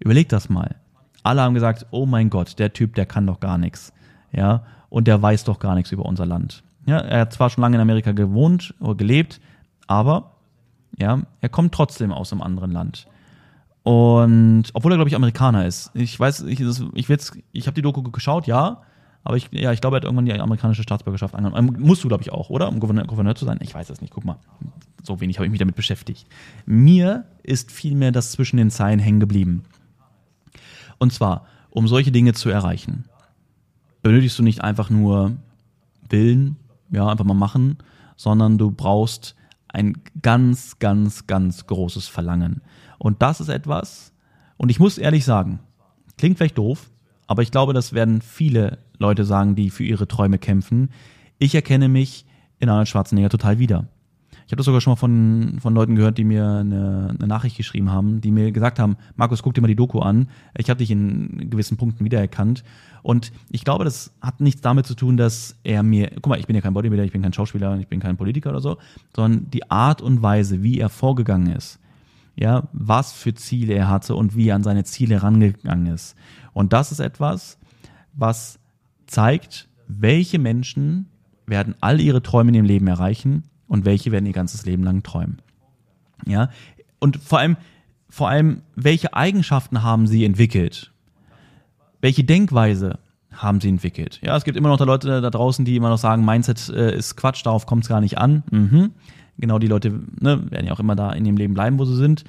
Überleg 0.00 0.28
das 0.28 0.48
mal. 0.48 0.76
Alle 1.22 1.42
haben 1.42 1.54
gesagt, 1.54 1.86
oh 1.92 2.04
mein 2.04 2.30
Gott, 2.30 2.58
der 2.58 2.72
Typ, 2.72 2.96
der 2.96 3.06
kann 3.06 3.26
doch 3.26 3.38
gar 3.38 3.58
nichts. 3.58 3.92
Ja, 4.32 4.64
und 4.88 5.06
der 5.06 5.22
weiß 5.22 5.44
doch 5.44 5.60
gar 5.60 5.74
nichts 5.74 5.92
über 5.92 6.04
unser 6.04 6.26
Land. 6.26 6.64
Ja, 6.86 6.98
er 6.98 7.20
hat 7.20 7.32
zwar 7.32 7.50
schon 7.50 7.62
lange 7.62 7.76
in 7.76 7.80
Amerika 7.80 8.12
gewohnt 8.12 8.74
oder 8.80 8.96
gelebt, 8.96 9.40
aber 9.86 10.32
ja, 10.98 11.22
er 11.40 11.48
kommt 11.48 11.72
trotzdem 11.72 12.12
aus 12.12 12.32
einem 12.32 12.42
anderen 12.42 12.72
Land. 12.72 13.06
Und 13.84 14.64
obwohl 14.74 14.92
er, 14.92 14.96
glaube 14.96 15.08
ich, 15.08 15.16
Amerikaner 15.16 15.66
ist. 15.66 15.90
Ich 15.94 16.18
weiß, 16.18 16.42
ich, 16.42 16.60
ich, 16.60 17.08
ich 17.52 17.66
habe 17.66 17.74
die 17.74 17.82
Doku 17.82 18.02
geschaut, 18.02 18.46
ja, 18.46 18.82
aber 19.24 19.36
ich, 19.36 19.48
ja, 19.52 19.72
ich 19.72 19.80
glaube, 19.80 19.96
er 19.96 19.98
hat 19.98 20.04
irgendwann 20.04 20.26
die 20.26 20.32
amerikanische 20.32 20.82
Staatsbürgerschaft 20.82 21.34
angenommen. 21.34 21.76
Ähm, 21.76 21.86
musst 21.86 22.02
du, 22.02 22.08
glaube 22.08 22.22
ich, 22.22 22.32
auch, 22.32 22.50
oder? 22.50 22.68
Um 22.68 22.80
Gouverneur, 22.80 23.04
Gouverneur, 23.04 23.34
zu 23.34 23.44
sein? 23.44 23.58
Ich 23.60 23.74
weiß 23.74 23.90
es 23.90 24.00
nicht, 24.00 24.12
guck 24.12 24.24
mal. 24.24 24.36
So 25.02 25.20
wenig 25.20 25.38
habe 25.38 25.46
ich 25.46 25.50
mich 25.50 25.58
damit 25.58 25.74
beschäftigt. 25.74 26.26
Mir 26.66 27.24
ist 27.42 27.72
vielmehr 27.72 28.12
das 28.12 28.32
zwischen 28.32 28.56
den 28.56 28.70
Zeilen 28.70 29.00
hängen 29.00 29.20
geblieben. 29.20 29.64
Und 30.98 31.12
zwar, 31.12 31.46
um 31.70 31.88
solche 31.88 32.12
Dinge 32.12 32.34
zu 32.34 32.48
erreichen, 32.48 33.04
benötigst 34.02 34.38
du 34.38 34.42
nicht 34.42 34.62
einfach 34.62 34.90
nur 34.90 35.36
Willen, 36.08 36.56
ja, 36.90 37.08
einfach 37.08 37.24
mal 37.24 37.34
machen, 37.34 37.78
sondern 38.16 38.58
du 38.58 38.70
brauchst 38.70 39.34
ein 39.68 39.96
ganz, 40.20 40.78
ganz, 40.78 41.26
ganz 41.26 41.66
großes 41.66 42.06
Verlangen. 42.06 42.60
Und 42.98 43.22
das 43.22 43.40
ist 43.40 43.48
etwas, 43.48 44.12
und 44.56 44.70
ich 44.70 44.78
muss 44.78 44.98
ehrlich 44.98 45.24
sagen, 45.24 45.58
klingt 46.18 46.38
vielleicht 46.38 46.58
doof, 46.58 46.90
aber 47.26 47.42
ich 47.42 47.50
glaube, 47.50 47.72
das 47.72 47.94
werden 47.94 48.20
viele 48.20 48.78
Leute 48.98 49.24
sagen, 49.24 49.56
die 49.56 49.70
für 49.70 49.84
ihre 49.84 50.06
Träume 50.06 50.38
kämpfen. 50.38 50.90
Ich 51.38 51.54
erkenne 51.54 51.88
mich 51.88 52.26
in 52.60 52.68
Arnold 52.68 52.88
Schwarzenegger 52.88 53.30
total 53.30 53.58
wieder. 53.58 53.88
Ich 54.52 54.54
habe 54.54 54.58
das 54.58 54.66
sogar 54.66 54.82
schon 54.82 54.90
mal 54.90 54.96
von, 54.96 55.56
von 55.62 55.72
Leuten 55.72 55.94
gehört, 55.94 56.18
die 56.18 56.24
mir 56.24 56.46
eine, 56.46 57.14
eine 57.18 57.26
Nachricht 57.26 57.56
geschrieben 57.56 57.90
haben, 57.90 58.20
die 58.20 58.30
mir 58.30 58.52
gesagt 58.52 58.78
haben, 58.78 58.98
Markus, 59.16 59.42
guck 59.42 59.54
dir 59.54 59.62
mal 59.62 59.66
die 59.66 59.76
Doku 59.76 60.00
an. 60.00 60.28
Ich 60.58 60.68
habe 60.68 60.76
dich 60.76 60.90
in 60.90 61.48
gewissen 61.48 61.78
Punkten 61.78 62.04
wiedererkannt. 62.04 62.62
Und 63.02 63.32
ich 63.48 63.64
glaube, 63.64 63.84
das 63.84 64.12
hat 64.20 64.42
nichts 64.42 64.60
damit 64.60 64.84
zu 64.84 64.94
tun, 64.94 65.16
dass 65.16 65.56
er 65.64 65.82
mir, 65.82 66.10
guck 66.16 66.26
mal, 66.26 66.38
ich 66.38 66.46
bin 66.46 66.54
ja 66.54 66.60
kein 66.60 66.74
Bodybuilder, 66.74 67.02
ich 67.02 67.12
bin 67.12 67.22
kein 67.22 67.32
Schauspieler, 67.32 67.78
ich 67.78 67.88
bin 67.88 67.98
kein 67.98 68.18
Politiker 68.18 68.50
oder 68.50 68.60
so, 68.60 68.76
sondern 69.16 69.48
die 69.48 69.70
Art 69.70 70.02
und 70.02 70.20
Weise, 70.20 70.62
wie 70.62 70.78
er 70.78 70.90
vorgegangen 70.90 71.54
ist. 71.54 71.80
Ja, 72.36 72.68
was 72.74 73.14
für 73.14 73.32
Ziele 73.32 73.72
er 73.72 73.88
hatte 73.88 74.14
und 74.16 74.36
wie 74.36 74.48
er 74.48 74.56
an 74.56 74.64
seine 74.64 74.84
Ziele 74.84 75.22
rangegangen 75.22 75.86
ist. 75.86 76.14
Und 76.52 76.74
das 76.74 76.92
ist 76.92 77.00
etwas, 77.00 77.58
was 78.12 78.58
zeigt, 79.06 79.70
welche 79.88 80.38
Menschen 80.38 81.06
werden 81.46 81.74
all 81.80 82.02
ihre 82.02 82.22
Träume 82.22 82.50
in 82.50 82.56
ihrem 82.56 82.66
Leben 82.66 82.86
erreichen 82.86 83.44
und 83.72 83.86
welche 83.86 84.12
werden 84.12 84.26
ihr 84.26 84.34
ganzes 84.34 84.66
Leben 84.66 84.84
lang 84.84 85.02
träumen. 85.02 85.40
Ja, 86.26 86.50
und 87.00 87.16
vor 87.16 87.38
allem, 87.38 87.56
vor 88.10 88.28
allem, 88.28 88.60
welche 88.76 89.14
Eigenschaften 89.14 89.82
haben 89.82 90.06
sie 90.06 90.26
entwickelt? 90.26 90.92
Welche 92.02 92.22
Denkweise 92.22 92.98
haben 93.32 93.62
sie 93.62 93.70
entwickelt? 93.70 94.20
Ja, 94.22 94.36
es 94.36 94.44
gibt 94.44 94.58
immer 94.58 94.68
noch 94.68 94.76
da 94.76 94.84
Leute 94.84 95.22
da 95.22 95.30
draußen, 95.30 95.64
die 95.64 95.74
immer 95.74 95.88
noch 95.88 95.96
sagen, 95.96 96.22
Mindset 96.22 96.68
äh, 96.68 96.94
ist 96.94 97.16
Quatsch, 97.16 97.46
darauf 97.46 97.64
kommt 97.64 97.84
es 97.84 97.88
gar 97.88 98.02
nicht 98.02 98.18
an. 98.18 98.42
Mhm. 98.50 98.90
Genau 99.38 99.58
die 99.58 99.68
Leute 99.68 99.88
ne, 100.20 100.50
werden 100.50 100.66
ja 100.66 100.74
auch 100.74 100.80
immer 100.80 100.94
da 100.94 101.10
in 101.12 101.24
ihrem 101.24 101.38
Leben 101.38 101.54
bleiben, 101.54 101.78
wo 101.78 101.86
sie 101.86 101.96
sind. 101.96 102.24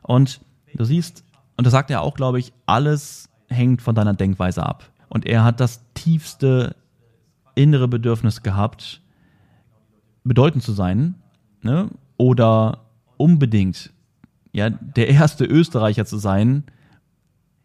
Und 0.00 0.40
du 0.74 0.84
siehst, 0.84 1.24
und 1.58 1.66
das 1.66 1.72
sagt 1.72 1.90
er 1.90 2.00
auch, 2.00 2.14
glaube 2.14 2.38
ich, 2.38 2.54
alles 2.64 3.28
hängt 3.48 3.82
von 3.82 3.94
deiner 3.94 4.14
Denkweise 4.14 4.64
ab. 4.64 4.88
Und 5.10 5.26
er 5.26 5.44
hat 5.44 5.60
das 5.60 5.82
tiefste 5.92 6.74
innere 7.54 7.86
Bedürfnis 7.86 8.42
gehabt, 8.42 9.02
bedeutend 10.26 10.62
zu 10.62 10.72
sein, 10.72 11.14
ne? 11.62 11.90
oder 12.16 12.86
unbedingt 13.16 13.92
ja, 14.52 14.70
der 14.70 15.08
erste 15.08 15.44
Österreicher 15.44 16.06
zu 16.06 16.18
sein, 16.18 16.64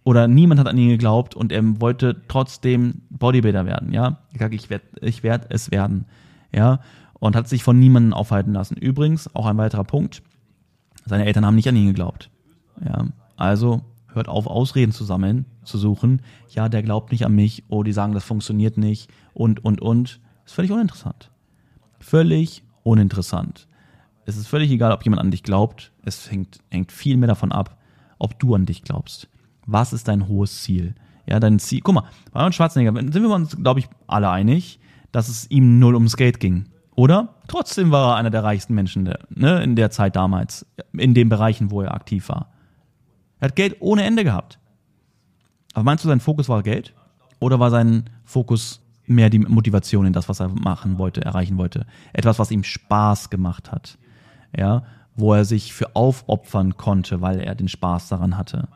oder 0.03 0.27
niemand 0.27 0.59
hat 0.59 0.67
an 0.67 0.77
ihn 0.77 0.89
geglaubt 0.89 1.35
und 1.35 1.51
er 1.51 1.79
wollte 1.79 2.21
trotzdem 2.27 3.03
Bodybuilder 3.11 3.65
werden, 3.65 3.93
ja. 3.93 4.17
Ich 4.33 4.39
werde 4.39 4.55
ich 5.01 5.23
werd 5.23 5.45
es 5.49 5.71
werden, 5.71 6.05
ja. 6.53 6.79
Und 7.19 7.35
hat 7.35 7.47
sich 7.47 7.63
von 7.63 7.77
niemandem 7.77 8.13
aufhalten 8.13 8.51
lassen. 8.51 8.77
Übrigens, 8.77 9.33
auch 9.35 9.45
ein 9.45 9.57
weiterer 9.57 9.83
Punkt, 9.83 10.23
seine 11.05 11.25
Eltern 11.25 11.45
haben 11.45 11.55
nicht 11.55 11.69
an 11.69 11.75
ihn 11.75 11.87
geglaubt, 11.87 12.31
ja. 12.83 13.05
Also 13.37 13.81
hört 14.13 14.27
auf, 14.27 14.47
Ausreden 14.47 14.91
zu 14.91 15.03
sammeln, 15.03 15.45
zu 15.63 15.77
suchen. 15.77 16.21
Ja, 16.49 16.67
der 16.67 16.83
glaubt 16.83 17.11
nicht 17.11 17.25
an 17.25 17.35
mich, 17.35 17.63
oh, 17.69 17.83
die 17.83 17.93
sagen, 17.93 18.13
das 18.13 18.23
funktioniert 18.23 18.77
nicht 18.77 19.09
und, 19.33 19.63
und, 19.63 19.81
und. 19.81 20.19
Das 20.43 20.51
ist 20.51 20.55
völlig 20.55 20.71
uninteressant. 20.71 21.31
Völlig 22.01 22.63
uninteressant. 22.83 23.67
Es 24.25 24.37
ist 24.37 24.47
völlig 24.47 24.71
egal, 24.71 24.91
ob 24.91 25.03
jemand 25.03 25.21
an 25.21 25.31
dich 25.31 25.43
glaubt. 25.43 25.91
Es 26.03 26.29
hängt, 26.29 26.59
hängt 26.69 26.91
viel 26.91 27.17
mehr 27.17 27.27
davon 27.27 27.51
ab, 27.51 27.77
ob 28.19 28.39
du 28.39 28.55
an 28.55 28.65
dich 28.65 28.83
glaubst. 28.83 29.29
Was 29.65 29.93
ist 29.93 30.07
dein 30.07 30.27
hohes 30.27 30.63
Ziel? 30.63 30.95
Ja, 31.27 31.39
dein 31.39 31.59
Ziel. 31.59 31.81
Guck 31.81 31.95
mal, 31.95 32.03
bei 32.31 32.39
Arnold 32.39 32.55
Schwarzenegger 32.55 32.93
sind 32.99 33.21
wir 33.21 33.29
uns, 33.29 33.55
glaube 33.55 33.79
ich, 33.79 33.87
alle 34.07 34.29
einig, 34.29 34.79
dass 35.11 35.29
es 35.29 35.49
ihm 35.49 35.79
null 35.79 35.95
ums 35.95 36.17
Geld 36.17 36.39
ging. 36.39 36.65
Oder? 36.95 37.35
Trotzdem 37.47 37.91
war 37.91 38.13
er 38.13 38.15
einer 38.17 38.29
der 38.29 38.43
reichsten 38.43 38.73
Menschen 38.73 39.05
der, 39.05 39.19
ne, 39.29 39.63
in 39.63 39.75
der 39.75 39.91
Zeit 39.91 40.15
damals, 40.15 40.65
in 40.93 41.13
den 41.13 41.29
Bereichen, 41.29 41.71
wo 41.71 41.81
er 41.81 41.93
aktiv 41.93 42.29
war. 42.29 42.51
Er 43.39 43.47
hat 43.47 43.55
Geld 43.55 43.77
ohne 43.79 44.03
Ende 44.03 44.23
gehabt. 44.23 44.59
Aber 45.73 45.83
meinst 45.83 46.03
du, 46.03 46.09
sein 46.09 46.19
Fokus 46.19 46.49
war 46.49 46.63
Geld? 46.63 46.93
Oder 47.39 47.59
war 47.59 47.71
sein 47.71 48.09
Fokus 48.23 48.80
mehr 49.13 49.29
die 49.29 49.39
Motivation 49.39 50.05
in 50.05 50.13
das, 50.13 50.29
was 50.29 50.39
er 50.39 50.49
machen 50.49 50.97
wollte, 50.97 51.21
erreichen 51.21 51.57
wollte. 51.57 51.85
Etwas, 52.13 52.39
was 52.39 52.51
ihm 52.51 52.63
Spaß 52.63 53.29
gemacht 53.29 53.71
hat. 53.71 53.97
Ja, 54.57 54.83
wo 55.15 55.33
er 55.33 55.45
sich 55.45 55.73
für 55.73 55.95
aufopfern 55.95 56.77
konnte, 56.77 57.21
weil 57.21 57.39
er 57.39 57.55
den 57.55 57.67
Spaß 57.67 58.09
daran 58.09 58.37
hatte. 58.37 58.67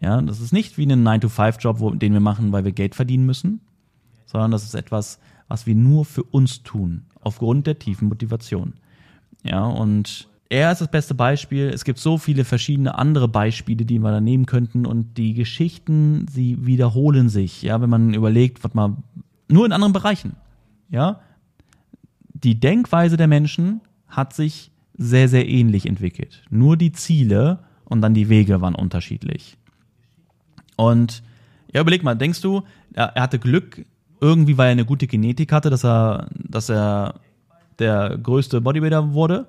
Ja, 0.00 0.20
das 0.22 0.40
ist 0.40 0.52
nicht 0.52 0.78
wie 0.78 0.86
ein 0.86 1.06
9-to-5-Job, 1.06 1.98
den 1.98 2.12
wir 2.12 2.20
machen, 2.20 2.52
weil 2.52 2.64
wir 2.64 2.72
Geld 2.72 2.94
verdienen 2.94 3.26
müssen, 3.26 3.60
sondern 4.26 4.50
das 4.50 4.62
ist 4.62 4.74
etwas, 4.74 5.18
was 5.48 5.66
wir 5.66 5.74
nur 5.74 6.04
für 6.04 6.22
uns 6.22 6.62
tun, 6.62 7.06
aufgrund 7.20 7.66
der 7.66 7.78
tiefen 7.78 8.08
Motivation. 8.08 8.74
Ja, 9.42 9.64
und 9.64 10.28
er 10.50 10.72
ist 10.72 10.80
das 10.80 10.90
beste 10.90 11.14
Beispiel. 11.14 11.68
Es 11.68 11.84
gibt 11.84 11.98
so 11.98 12.16
viele 12.16 12.44
verschiedene 12.44 12.96
andere 12.96 13.28
Beispiele, 13.28 13.84
die 13.84 13.98
wir 13.98 14.10
da 14.10 14.20
nehmen 14.20 14.46
könnten 14.46 14.86
und 14.86 15.18
die 15.18 15.34
Geschichten, 15.34 16.26
sie 16.30 16.64
wiederholen 16.64 17.28
sich. 17.28 17.62
Ja, 17.62 17.80
wenn 17.80 17.90
man 17.90 18.14
überlegt, 18.14 18.64
was 18.64 18.74
mal 18.74 18.96
nur 19.48 19.66
in 19.66 19.72
anderen 19.72 19.92
Bereichen. 19.92 20.36
Ja, 20.90 21.20
die 22.32 22.60
Denkweise 22.60 23.16
der 23.16 23.26
Menschen 23.26 23.80
hat 24.06 24.32
sich 24.32 24.70
sehr, 24.96 25.28
sehr 25.28 25.48
ähnlich 25.48 25.86
entwickelt. 25.86 26.42
Nur 26.50 26.76
die 26.76 26.92
Ziele 26.92 27.60
und 27.84 28.00
dann 28.00 28.14
die 28.14 28.28
Wege 28.28 28.60
waren 28.60 28.74
unterschiedlich. 28.74 29.56
Und 30.76 31.22
ja, 31.72 31.80
überleg 31.80 32.02
mal, 32.02 32.14
denkst 32.14 32.40
du, 32.40 32.62
er, 32.94 33.16
er 33.16 33.22
hatte 33.22 33.38
Glück 33.38 33.84
irgendwie, 34.20 34.56
weil 34.56 34.68
er 34.68 34.72
eine 34.72 34.84
gute 34.84 35.06
Genetik 35.06 35.52
hatte, 35.52 35.70
dass 35.70 35.84
er, 35.84 36.28
dass 36.32 36.68
er 36.68 37.14
der 37.78 38.18
größte 38.18 38.60
Bodybuilder 38.60 39.12
wurde? 39.12 39.46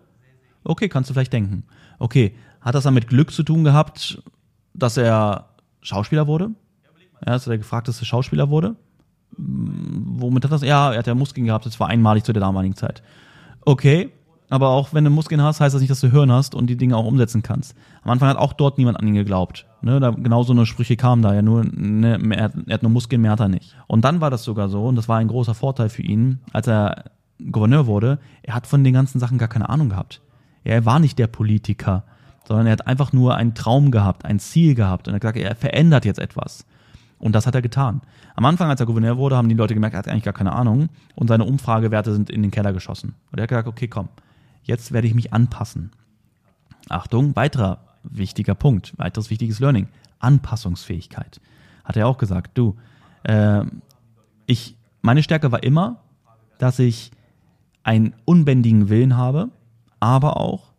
Okay, 0.64 0.90
kannst 0.90 1.10
du 1.10 1.14
vielleicht 1.14 1.34
denken. 1.34 1.64
Okay, 1.98 2.36
hat 2.62 2.76
das 2.76 2.84
dann 2.84 2.94
mit 2.94 3.08
Glück 3.08 3.32
zu 3.32 3.44
tun 3.44 3.64
gehabt, 3.64 4.22
dass 4.74 4.98
er 4.98 5.50
Schauspieler 5.82 6.28
wurde? 6.28 6.52
Ja, 7.26 7.34
dass 7.34 7.48
er 7.48 7.52
der 7.52 7.58
gefragteste 7.60 8.06
Schauspieler 8.06 8.50
wurde? 8.50 8.76
Womit 9.40 10.44
hat 10.44 10.52
das? 10.52 10.62
Ja, 10.62 10.92
er 10.92 11.00
hat 11.00 11.08
ja 11.08 11.16
Muskeln 11.16 11.46
gehabt, 11.46 11.66
das 11.66 11.80
war 11.80 11.88
einmalig 11.88 12.24
zu 12.24 12.34
der 12.34 12.42
damaligen 12.42 12.76
Zeit. 12.76 13.02
Okay, 13.66 14.12
aber 14.50 14.70
auch 14.70 14.94
wenn 14.94 15.04
du 15.04 15.12
Muskeln 15.12 15.42
hast, 15.42 15.60
heißt 15.62 15.76
das 15.76 15.82
nicht, 15.82 15.92
dass 15.92 16.02
du 16.02 16.12
Hirn 16.12 16.32
hast 16.32 16.56
und 16.56 16.68
die 16.68 16.76
Dinge 16.76 16.98
auch 16.98 17.06
umsetzen 17.06 17.44
kannst. 17.44 17.76
Am 18.04 18.12
Anfang 18.12 18.30
hat 18.30 18.38
auch 18.38 18.54
dort 18.54 18.78
niemand 18.78 19.00
an 19.00 19.08
ihn 19.08 19.14
geglaubt. 19.14 19.68
Ne, 19.82 20.00
da 20.00 20.10
genau 20.10 20.44
so 20.44 20.54
eine 20.54 20.66
Sprüche 20.66 20.98
kamen 20.98 21.22
da 21.22 21.34
ja 21.34 21.42
nur, 21.42 21.64
ne, 21.64 22.20
er, 22.36 22.52
er 22.68 22.74
hat 22.74 22.84
nur 22.84 22.92
Muskeln, 22.92 23.22
mehr 23.22 23.32
hat 23.32 23.40
er 23.40 23.48
nicht. 23.48 23.76
Und 23.88 24.04
dann 24.04 24.22
war 24.22 24.32
das 24.32 24.44
sogar 24.44 24.68
so, 24.68 24.86
und 24.86 24.96
das 24.96 25.08
war 25.08 25.18
ein 25.20 25.28
großer 25.28 25.54
Vorteil 25.54 25.90
für 25.90 26.02
ihn, 26.02 26.40
als 26.52 26.68
er 26.68 27.06
Gouverneur 27.52 27.86
wurde, 27.86 28.20
er 28.42 28.56
hat 28.56 28.68
von 28.68 28.84
den 28.84 28.94
ganzen 28.94 29.20
Sachen 29.20 29.38
gar 29.38 29.48
keine 29.48 29.70
Ahnung 29.70 29.90
gehabt. 29.90 30.22
Er 30.64 30.86
war 30.86 31.00
nicht 31.00 31.18
der 31.20 31.28
Politiker, 31.28 32.04
sondern 32.46 32.66
er 32.66 32.74
hat 32.74 32.88
einfach 32.88 33.14
nur 33.14 33.36
einen 33.36 33.54
Traum 33.54 33.92
gehabt, 33.92 34.26
ein 34.26 34.40
Ziel 34.40 34.76
gehabt 34.76 35.08
und 35.08 35.14
er 35.14 35.16
hat 35.16 35.22
gesagt, 35.22 35.38
er 35.38 35.56
verändert 35.56 36.04
jetzt 36.04 36.20
etwas. 36.20 36.66
Und 37.20 37.34
das 37.34 37.46
hat 37.46 37.54
er 37.56 37.62
getan. 37.62 38.02
Am 38.36 38.46
Anfang, 38.46 38.70
als 38.70 38.80
er 38.80 38.86
Gouverneur 38.86 39.18
wurde, 39.18 39.36
haben 39.36 39.50
die 39.50 39.56
Leute 39.56 39.74
gemerkt, 39.74 39.94
er 39.94 40.00
hat 40.00 40.08
eigentlich 40.08 40.24
gar 40.24 40.34
keine 40.34 40.54
Ahnung. 40.54 40.90
Und 41.16 41.28
seine 41.28 41.44
Umfragewerte 41.44 42.14
sind 42.14 42.30
in 42.30 42.42
den 42.42 42.52
Keller 42.52 42.74
geschossen. 42.74 43.16
Und 43.32 43.40
er 43.40 43.44
hat 43.44 43.50
gesagt, 43.50 43.68
okay, 43.68 43.88
komm, 43.88 44.08
jetzt 44.64 44.92
werde 44.94 45.08
ich 45.08 45.14
mich 45.14 45.34
anpassen. 45.34 45.92
Achtung, 46.88 47.36
weiterer 47.36 47.80
wichtiger 48.04 48.56
Punkt, 48.56 48.98
weiteres 48.98 49.30
wichtiges 49.30 49.60
Learning. 49.60 49.88
Anpassungsfähigkeit. 50.20 51.42
Hat 51.84 51.98
er 51.98 52.08
auch 52.08 52.18
gesagt, 52.18 52.58
du, 52.58 52.78
äh, 53.24 53.64
ich, 54.46 54.78
meine 55.02 55.24
Stärke 55.24 55.52
war 55.52 55.64
immer, 55.64 56.02
dass 56.58 56.80
ich 56.80 57.12
einen 57.84 58.14
unbändigen 58.26 58.90
Willen 58.90 59.18
habe, 59.18 59.50
aber 60.00 60.38
auch, 60.38 60.72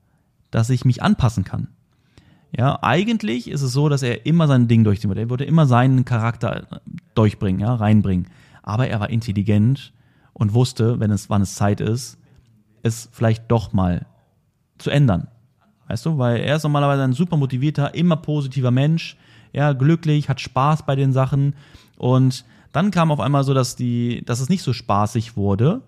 dass 0.50 0.70
ich 0.70 0.85
mich 0.85 1.03
anpassen 1.03 1.44
kann. 1.44 1.68
Ja, 2.56 2.78
eigentlich 2.82 3.48
ist 3.48 3.62
es 3.62 3.72
so, 3.72 3.88
dass 3.88 4.02
er 4.02 4.26
immer 4.26 4.48
sein 4.48 4.66
Ding 4.66 4.82
durchziehen 4.82 5.10
würde. 5.10 5.22
Er 5.22 5.30
würde 5.30 5.44
immer 5.44 5.66
seinen 5.66 6.04
Charakter 6.04 6.80
durchbringen, 7.14 7.60
ja, 7.60 7.74
reinbringen. 7.74 8.26
Aber 8.62 8.88
er 8.88 9.00
war 9.00 9.10
intelligent 9.10 9.92
und 10.32 10.54
wusste, 10.54 10.98
wenn 11.00 11.10
es, 11.10 11.30
wann 11.30 11.42
es 11.42 11.54
Zeit 11.54 11.80
ist, 11.80 12.18
es 12.82 13.08
vielleicht 13.12 13.50
doch 13.50 13.72
mal 13.72 14.06
zu 14.78 14.90
ändern. 14.90 15.28
Weißt 15.88 16.06
du, 16.06 16.18
weil 16.18 16.38
er 16.40 16.56
ist 16.56 16.62
normalerweise 16.62 17.02
ein 17.02 17.12
super 17.12 17.36
motivierter, 17.36 17.94
immer 17.94 18.16
positiver 18.16 18.70
Mensch, 18.70 19.16
ja, 19.52 19.72
glücklich, 19.72 20.28
hat 20.28 20.40
Spaß 20.40 20.86
bei 20.86 20.94
den 20.94 21.12
Sachen 21.12 21.54
und 21.96 22.44
dann 22.72 22.92
kam 22.92 23.10
auf 23.10 23.18
einmal 23.18 23.42
so, 23.42 23.52
dass 23.54 23.74
die, 23.74 24.22
dass 24.24 24.40
es 24.40 24.48
nicht 24.48 24.62
so 24.62 24.72
spaßig 24.72 25.36
wurde, 25.36 25.82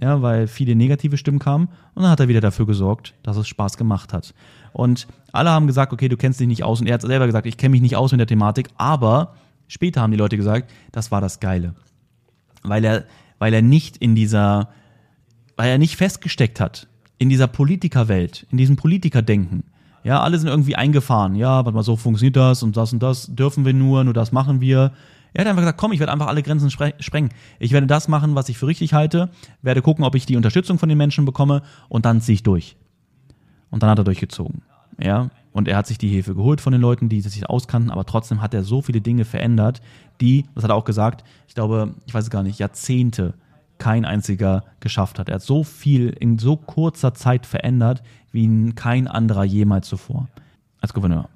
ja, 0.00 0.22
weil 0.22 0.46
viele 0.46 0.74
negative 0.74 1.16
Stimmen 1.16 1.38
kamen 1.38 1.68
und 1.94 2.02
dann 2.02 2.10
hat 2.10 2.20
er 2.20 2.28
wieder 2.28 2.40
dafür 2.40 2.66
gesorgt, 2.66 3.14
dass 3.22 3.36
es 3.36 3.48
Spaß 3.48 3.76
gemacht 3.76 4.12
hat. 4.12 4.34
Und 4.72 5.06
alle 5.32 5.50
haben 5.50 5.66
gesagt, 5.66 5.92
okay, 5.92 6.08
du 6.08 6.16
kennst 6.16 6.40
dich 6.40 6.48
nicht 6.48 6.64
aus 6.64 6.80
und 6.80 6.86
er 6.86 6.94
hat 6.94 7.02
selber 7.02 7.26
gesagt, 7.26 7.46
ich 7.46 7.56
kenne 7.56 7.72
mich 7.72 7.82
nicht 7.82 7.96
aus 7.96 8.12
mit 8.12 8.20
der 8.20 8.26
Thematik, 8.26 8.68
aber 8.76 9.34
später 9.68 10.00
haben 10.00 10.10
die 10.10 10.16
Leute 10.16 10.36
gesagt, 10.36 10.70
das 10.92 11.10
war 11.10 11.20
das 11.20 11.40
Geile. 11.40 11.74
Weil 12.62 12.84
er, 12.84 13.04
weil 13.38 13.52
er 13.52 13.62
nicht 13.62 13.96
in 13.98 14.14
dieser, 14.14 14.68
weil 15.56 15.68
er 15.70 15.78
nicht 15.78 15.96
festgesteckt 15.96 16.60
hat 16.60 16.88
in 17.18 17.28
dieser 17.28 17.46
Politikerwelt, 17.46 18.46
in 18.50 18.58
diesem 18.58 18.76
Politikerdenken. 18.76 19.64
Ja, 20.04 20.20
alle 20.20 20.38
sind 20.38 20.48
irgendwie 20.48 20.74
eingefahren. 20.74 21.36
Ja, 21.36 21.64
warte 21.64 21.72
mal, 21.72 21.84
so 21.84 21.96
funktioniert 21.96 22.36
das 22.36 22.62
und 22.64 22.76
das 22.76 22.92
und 22.92 23.00
das 23.02 23.32
dürfen 23.32 23.64
wir 23.64 23.72
nur, 23.72 24.02
nur 24.02 24.14
das 24.14 24.32
machen 24.32 24.60
wir. 24.60 24.92
Er 25.34 25.42
hat 25.42 25.48
einfach 25.48 25.62
gesagt, 25.62 25.78
komm, 25.78 25.92
ich 25.92 25.98
werde 25.98 26.12
einfach 26.12 26.26
alle 26.26 26.42
Grenzen 26.42 26.70
sprengen. 26.70 27.30
Ich 27.58 27.72
werde 27.72 27.86
das 27.86 28.08
machen, 28.08 28.34
was 28.34 28.48
ich 28.48 28.58
für 28.58 28.66
richtig 28.66 28.92
halte, 28.92 29.30
werde 29.62 29.82
gucken, 29.82 30.04
ob 30.04 30.14
ich 30.14 30.26
die 30.26 30.36
Unterstützung 30.36 30.78
von 30.78 30.88
den 30.88 30.98
Menschen 30.98 31.24
bekomme 31.24 31.62
und 31.88 32.04
dann 32.04 32.20
ziehe 32.20 32.34
ich 32.34 32.42
durch. 32.42 32.76
Und 33.70 33.82
dann 33.82 33.90
hat 33.90 33.98
er 33.98 34.04
durchgezogen. 34.04 34.62
Ja, 35.00 35.30
und 35.52 35.68
er 35.68 35.76
hat 35.76 35.86
sich 35.86 35.98
die 35.98 36.08
Hilfe 36.08 36.34
geholt 36.34 36.60
von 36.60 36.72
den 36.72 36.80
Leuten, 36.80 37.08
die 37.08 37.20
sich 37.20 37.48
auskannten, 37.48 37.90
aber 37.90 38.04
trotzdem 38.04 38.42
hat 38.42 38.54
er 38.54 38.62
so 38.62 38.82
viele 38.82 39.00
Dinge 39.00 39.24
verändert, 39.24 39.80
die, 40.20 40.46
das 40.54 40.64
hat 40.64 40.70
er 40.70 40.76
auch 40.76 40.84
gesagt, 40.84 41.24
ich 41.48 41.54
glaube, 41.54 41.94
ich 42.06 42.14
weiß 42.14 42.24
es 42.24 42.30
gar 42.30 42.42
nicht, 42.42 42.58
Jahrzehnte 42.58 43.34
kein 43.78 44.04
einziger 44.04 44.64
geschafft 44.80 45.18
hat. 45.18 45.28
Er 45.28 45.36
hat 45.36 45.42
so 45.42 45.64
viel 45.64 46.10
in 46.10 46.38
so 46.38 46.56
kurzer 46.56 47.14
Zeit 47.14 47.46
verändert, 47.46 48.02
wie 48.30 48.72
kein 48.74 49.08
anderer 49.08 49.44
jemals 49.44 49.88
zuvor 49.88 50.28
als 50.80 50.94
Gouverneur. 50.94 51.28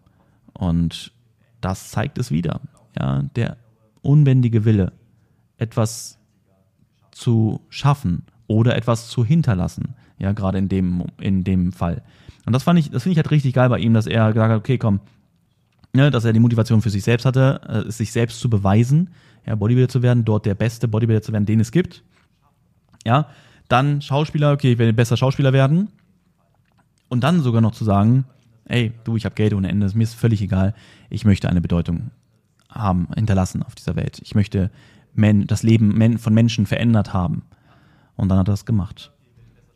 Und 0.52 1.12
das 1.60 1.90
zeigt 1.90 2.18
es 2.18 2.30
wieder. 2.30 2.60
Ja, 2.98 3.22
der 3.34 3.56
unbändige 4.06 4.64
Wille, 4.64 4.92
etwas 5.58 6.18
zu 7.10 7.60
schaffen 7.68 8.22
oder 8.46 8.76
etwas 8.76 9.08
zu 9.08 9.24
hinterlassen. 9.24 9.94
Ja, 10.18 10.32
gerade 10.32 10.58
in 10.58 10.68
dem, 10.68 11.04
in 11.20 11.44
dem 11.44 11.72
Fall. 11.72 12.02
Und 12.46 12.52
das 12.52 12.62
fand 12.62 12.78
ich, 12.78 12.90
das 12.90 13.02
finde 13.02 13.12
ich 13.12 13.18
halt 13.18 13.30
richtig 13.30 13.54
geil 13.54 13.68
bei 13.68 13.78
ihm, 13.78 13.92
dass 13.92 14.06
er 14.06 14.32
gesagt 14.32 14.50
hat, 14.50 14.58
okay, 14.58 14.78
komm, 14.78 15.00
ne, 15.92 16.10
dass 16.10 16.24
er 16.24 16.32
die 16.32 16.40
Motivation 16.40 16.80
für 16.80 16.90
sich 16.90 17.02
selbst 17.02 17.26
hatte, 17.26 17.60
äh, 17.68 17.90
sich 17.90 18.12
selbst 18.12 18.40
zu 18.40 18.48
beweisen, 18.48 19.10
ja, 19.46 19.54
Bodybuilder 19.54 19.88
zu 19.88 20.02
werden, 20.02 20.24
dort 20.24 20.46
der 20.46 20.54
beste 20.54 20.88
Bodybuilder 20.88 21.22
zu 21.22 21.32
werden, 21.32 21.46
den 21.46 21.60
es 21.60 21.72
gibt. 21.72 22.02
Ja, 23.04 23.28
dann 23.68 24.00
Schauspieler, 24.00 24.52
okay, 24.52 24.72
ich 24.72 24.78
werde 24.78 24.92
besser 24.92 25.16
Schauspieler 25.16 25.52
werden. 25.52 25.88
Und 27.08 27.22
dann 27.22 27.40
sogar 27.40 27.60
noch 27.60 27.72
zu 27.72 27.84
sagen, 27.84 28.24
ey, 28.64 28.92
du, 29.04 29.16
ich 29.16 29.24
habe 29.24 29.34
Geld 29.34 29.54
ohne 29.54 29.68
Ende, 29.68 29.90
mir 29.94 30.02
ist 30.02 30.14
völlig 30.14 30.42
egal, 30.42 30.74
ich 31.08 31.24
möchte 31.24 31.48
eine 31.48 31.60
Bedeutung 31.60 32.10
haben, 32.70 33.08
hinterlassen 33.14 33.62
auf 33.62 33.74
dieser 33.74 33.96
Welt. 33.96 34.20
Ich 34.22 34.34
möchte 34.34 34.70
men 35.14 35.46
das 35.46 35.62
Leben 35.62 35.96
men 35.96 36.18
von 36.18 36.34
Menschen 36.34 36.66
verändert 36.66 37.12
haben. 37.12 37.42
Und 38.16 38.28
dann 38.28 38.38
hat 38.38 38.48
er 38.48 38.52
das 38.52 38.66
gemacht. 38.66 39.12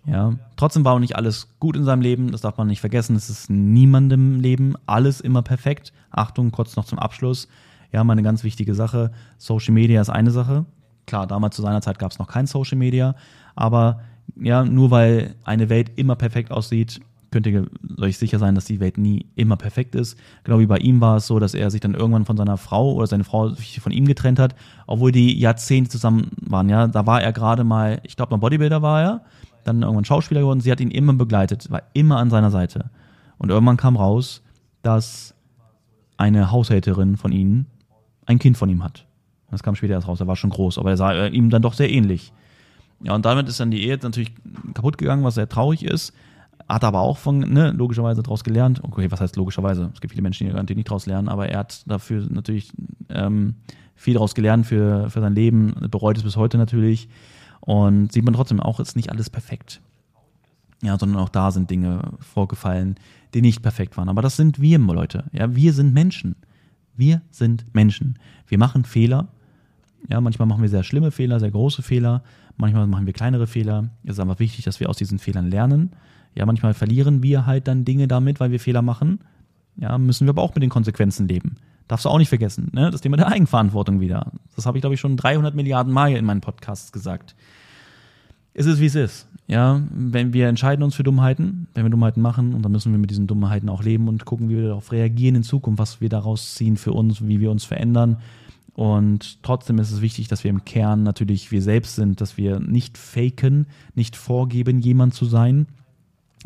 Ja, 0.06 0.34
trotzdem 0.56 0.84
war 0.84 0.94
auch 0.94 0.98
nicht 0.98 1.16
alles 1.16 1.48
gut 1.60 1.76
in 1.76 1.84
seinem 1.84 2.00
Leben, 2.00 2.32
das 2.32 2.40
darf 2.40 2.56
man 2.56 2.68
nicht 2.68 2.80
vergessen. 2.80 3.16
Es 3.16 3.28
ist 3.28 3.50
niemandem 3.50 4.40
Leben 4.40 4.74
alles 4.86 5.20
immer 5.20 5.42
perfekt. 5.42 5.92
Achtung, 6.10 6.52
kurz 6.52 6.76
noch 6.76 6.86
zum 6.86 6.98
Abschluss. 6.98 7.48
Ja, 7.92 8.02
mal 8.04 8.12
eine 8.12 8.22
ganz 8.22 8.44
wichtige 8.44 8.74
Sache. 8.74 9.10
Social 9.36 9.74
Media 9.74 10.00
ist 10.00 10.08
eine 10.08 10.30
Sache. 10.30 10.64
Klar, 11.06 11.26
damals 11.26 11.56
zu 11.56 11.62
seiner 11.62 11.82
Zeit 11.82 11.98
gab 11.98 12.12
es 12.12 12.18
noch 12.18 12.28
kein 12.28 12.46
Social 12.46 12.78
Media, 12.78 13.14
aber 13.56 14.00
ja, 14.36 14.64
nur 14.64 14.90
weil 14.90 15.34
eine 15.44 15.68
Welt 15.68 15.92
immer 15.96 16.14
perfekt 16.14 16.52
aussieht, 16.52 17.00
könnt 17.30 17.46
ihr 17.46 17.66
euch 17.98 18.18
sicher 18.18 18.38
sein, 18.38 18.54
dass 18.54 18.64
die 18.64 18.80
Welt 18.80 18.98
nie 18.98 19.26
immer 19.36 19.56
perfekt 19.56 19.94
ist. 19.94 20.18
Genau 20.44 20.58
wie 20.58 20.66
bei 20.66 20.78
ihm 20.78 21.00
war 21.00 21.16
es 21.16 21.26
so, 21.26 21.38
dass 21.38 21.54
er 21.54 21.70
sich 21.70 21.80
dann 21.80 21.94
irgendwann 21.94 22.24
von 22.24 22.36
seiner 22.36 22.56
Frau 22.56 22.92
oder 22.92 23.06
seine 23.06 23.24
Frau 23.24 23.50
sich 23.50 23.80
von 23.80 23.92
ihm 23.92 24.06
getrennt 24.06 24.38
hat, 24.38 24.54
obwohl 24.86 25.12
die 25.12 25.38
Jahrzehnte 25.38 25.90
zusammen 25.90 26.30
waren. 26.40 26.68
Ja, 26.68 26.86
da 26.86 27.06
war 27.06 27.22
er 27.22 27.32
gerade 27.32 27.64
mal, 27.64 28.00
ich 28.04 28.16
glaube, 28.16 28.32
mal 28.32 28.38
Bodybuilder 28.38 28.82
war 28.82 29.02
er, 29.02 29.24
dann 29.64 29.82
irgendwann 29.82 30.04
Schauspieler 30.04 30.40
geworden. 30.40 30.60
Sie 30.60 30.72
hat 30.72 30.80
ihn 30.80 30.90
immer 30.90 31.12
begleitet, 31.12 31.70
war 31.70 31.82
immer 31.92 32.18
an 32.18 32.30
seiner 32.30 32.50
Seite. 32.50 32.90
Und 33.38 33.50
irgendwann 33.50 33.76
kam 33.76 33.96
raus, 33.96 34.42
dass 34.82 35.34
eine 36.16 36.50
Haushälterin 36.50 37.16
von 37.16 37.32
ihnen 37.32 37.66
ein 38.26 38.38
Kind 38.38 38.56
von 38.56 38.68
ihm 38.68 38.84
hat. 38.84 39.06
Das 39.50 39.62
kam 39.62 39.74
später 39.74 39.94
erst 39.94 40.08
raus. 40.08 40.20
Er 40.20 40.26
war 40.26 40.36
schon 40.36 40.50
groß, 40.50 40.78
aber 40.78 40.90
er 40.90 40.96
sah 40.96 41.26
ihm 41.26 41.50
dann 41.50 41.62
doch 41.62 41.74
sehr 41.74 41.90
ähnlich. 41.90 42.32
Ja, 43.02 43.14
und 43.14 43.24
damit 43.24 43.48
ist 43.48 43.60
dann 43.60 43.70
die 43.70 43.82
Ehe 43.82 43.98
natürlich 44.00 44.32
kaputt 44.74 44.98
gegangen, 44.98 45.24
was 45.24 45.34
sehr 45.34 45.48
traurig 45.48 45.84
ist. 45.84 46.12
Hat 46.70 46.84
aber 46.84 47.00
auch 47.00 47.18
von, 47.18 47.40
ne, 47.40 47.72
logischerweise 47.72 48.22
daraus 48.22 48.44
gelernt. 48.44 48.84
Okay, 48.84 49.10
was 49.10 49.20
heißt 49.20 49.34
logischerweise? 49.34 49.90
Es 49.92 50.00
gibt 50.00 50.12
viele 50.12 50.22
Menschen, 50.22 50.46
die 50.46 50.52
garantiert 50.52 50.76
nicht 50.76 50.88
daraus 50.88 51.04
lernen, 51.04 51.28
aber 51.28 51.48
er 51.48 51.58
hat 51.58 51.82
dafür 51.90 52.24
natürlich 52.30 52.72
ähm, 53.08 53.56
viel 53.96 54.14
daraus 54.14 54.36
gelernt 54.36 54.66
für, 54.66 55.10
für 55.10 55.20
sein 55.20 55.34
Leben, 55.34 55.74
bereut 55.90 56.16
es 56.16 56.22
bis 56.22 56.36
heute 56.36 56.58
natürlich. 56.58 57.08
Und 57.58 58.12
sieht 58.12 58.24
man 58.24 58.34
trotzdem 58.34 58.60
auch, 58.60 58.78
ist 58.78 58.94
nicht 58.94 59.10
alles 59.10 59.30
perfekt. 59.30 59.80
Ja, 60.80 60.96
sondern 60.96 61.20
auch 61.20 61.28
da 61.28 61.50
sind 61.50 61.70
Dinge 61.70 62.12
vorgefallen, 62.20 62.94
die 63.34 63.42
nicht 63.42 63.62
perfekt 63.62 63.96
waren. 63.96 64.08
Aber 64.08 64.22
das 64.22 64.36
sind 64.36 64.60
wir, 64.60 64.78
Leute. 64.78 65.24
Ja, 65.32 65.56
wir 65.56 65.72
sind 65.72 65.92
Menschen. 65.92 66.36
Wir 66.94 67.20
sind 67.32 67.64
Menschen. 67.74 68.16
Wir 68.46 68.58
machen 68.58 68.84
Fehler. 68.84 69.26
Ja, 70.08 70.20
manchmal 70.20 70.46
machen 70.46 70.62
wir 70.62 70.68
sehr 70.68 70.84
schlimme 70.84 71.10
Fehler, 71.10 71.40
sehr 71.40 71.50
große 71.50 71.82
Fehler. 71.82 72.22
Manchmal 72.60 72.86
machen 72.86 73.06
wir 73.06 73.12
kleinere 73.12 73.46
Fehler. 73.46 73.90
Es 74.04 74.12
ist 74.12 74.20
einfach 74.20 74.38
wichtig, 74.38 74.64
dass 74.64 74.80
wir 74.80 74.88
aus 74.88 74.96
diesen 74.96 75.18
Fehlern 75.18 75.50
lernen 75.50 75.90
ja, 76.34 76.46
manchmal 76.46 76.74
verlieren 76.74 77.22
wir 77.22 77.46
halt 77.46 77.68
dann 77.68 77.84
Dinge 77.84 78.08
damit, 78.08 78.40
weil 78.40 78.50
wir 78.50 78.60
Fehler 78.60 78.82
machen. 78.82 79.20
Ja, 79.76 79.98
müssen 79.98 80.26
wir 80.26 80.30
aber 80.30 80.42
auch 80.42 80.54
mit 80.54 80.62
den 80.62 80.70
Konsequenzen 80.70 81.26
leben. 81.26 81.56
Darfst 81.88 82.04
du 82.04 82.08
auch 82.08 82.18
nicht 82.18 82.28
vergessen, 82.28 82.70
ne? 82.72 82.90
Das 82.90 83.00
Thema 83.00 83.16
der 83.16 83.28
Eigenverantwortung 83.28 84.00
wieder. 84.00 84.30
Das 84.54 84.66
habe 84.66 84.78
ich, 84.78 84.82
glaube 84.82 84.94
ich, 84.94 85.00
schon 85.00 85.16
300 85.16 85.54
Milliarden 85.54 85.92
Mal 85.92 86.12
in 86.12 86.24
meinen 86.24 86.40
Podcasts 86.40 86.92
gesagt. 86.92 87.34
Es 88.54 88.66
ist, 88.66 88.80
wie 88.80 88.86
es 88.86 88.94
ist. 88.94 89.26
Ja, 89.48 89.82
wenn 89.90 90.32
wir 90.32 90.48
entscheiden 90.48 90.84
uns 90.84 90.94
für 90.94 91.02
Dummheiten, 91.02 91.66
wenn 91.74 91.84
wir 91.84 91.90
Dummheiten 91.90 92.22
machen, 92.22 92.54
und 92.54 92.62
dann 92.62 92.70
müssen 92.70 92.92
wir 92.92 92.98
mit 92.98 93.10
diesen 93.10 93.26
Dummheiten 93.26 93.68
auch 93.68 93.82
leben 93.82 94.06
und 94.06 94.24
gucken, 94.24 94.48
wie 94.48 94.56
wir 94.56 94.68
darauf 94.68 94.92
reagieren 94.92 95.36
in 95.36 95.42
Zukunft, 95.42 95.80
was 95.80 96.00
wir 96.00 96.08
daraus 96.08 96.54
ziehen 96.54 96.76
für 96.76 96.92
uns, 96.92 97.26
wie 97.26 97.40
wir 97.40 97.50
uns 97.50 97.64
verändern. 97.64 98.18
Und 98.74 99.42
trotzdem 99.42 99.78
ist 99.78 99.90
es 99.90 100.00
wichtig, 100.00 100.28
dass 100.28 100.44
wir 100.44 100.50
im 100.50 100.64
Kern 100.64 101.02
natürlich 101.02 101.50
wir 101.50 101.62
selbst 101.62 101.96
sind, 101.96 102.20
dass 102.20 102.36
wir 102.36 102.60
nicht 102.60 102.96
faken, 102.96 103.66
nicht 103.94 104.16
vorgeben, 104.16 104.78
jemand 104.78 105.14
zu 105.14 105.24
sein, 105.24 105.66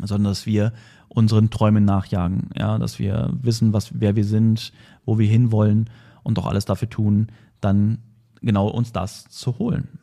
sondern 0.01 0.31
dass 0.31 0.45
wir 0.45 0.73
unseren 1.07 1.49
Träumen 1.49 1.85
nachjagen, 1.85 2.49
ja, 2.57 2.77
dass 2.77 2.99
wir 2.99 3.31
wissen, 3.41 3.73
was, 3.73 3.91
wer 3.99 4.15
wir 4.15 4.25
sind, 4.25 4.73
wo 5.05 5.17
wir 5.17 5.27
hinwollen 5.27 5.89
und 6.23 6.37
auch 6.39 6.45
alles 6.45 6.65
dafür 6.65 6.89
tun, 6.89 7.27
dann 7.61 7.99
genau 8.41 8.67
uns 8.67 8.91
das 8.91 9.25
zu 9.29 9.57
holen. 9.57 9.99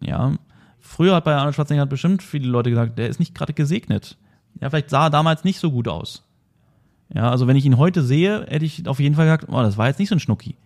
Ja, 0.00 0.34
früher 0.80 1.14
hat 1.14 1.24
bei 1.24 1.34
Arnold 1.34 1.54
Schwarzenegger 1.54 1.86
bestimmt 1.86 2.22
viele 2.22 2.48
Leute 2.48 2.70
gesagt, 2.70 2.98
der 2.98 3.08
ist 3.08 3.20
nicht 3.20 3.34
gerade 3.34 3.52
gesegnet. 3.52 4.16
Ja, 4.60 4.70
vielleicht 4.70 4.90
sah 4.90 5.06
er 5.06 5.10
damals 5.10 5.44
nicht 5.44 5.60
so 5.60 5.70
gut 5.70 5.86
aus. 5.86 6.24
Ja, 7.14 7.30
also 7.30 7.46
wenn 7.46 7.56
ich 7.56 7.64
ihn 7.64 7.78
heute 7.78 8.02
sehe, 8.02 8.46
hätte 8.48 8.64
ich 8.64 8.86
auf 8.88 9.00
jeden 9.00 9.14
Fall 9.14 9.26
gesagt, 9.26 9.46
oh, 9.48 9.62
das 9.62 9.78
war 9.78 9.86
jetzt 9.86 9.98
nicht 9.98 10.08
so 10.08 10.16
ein 10.16 10.20
Schnucki. 10.20 10.56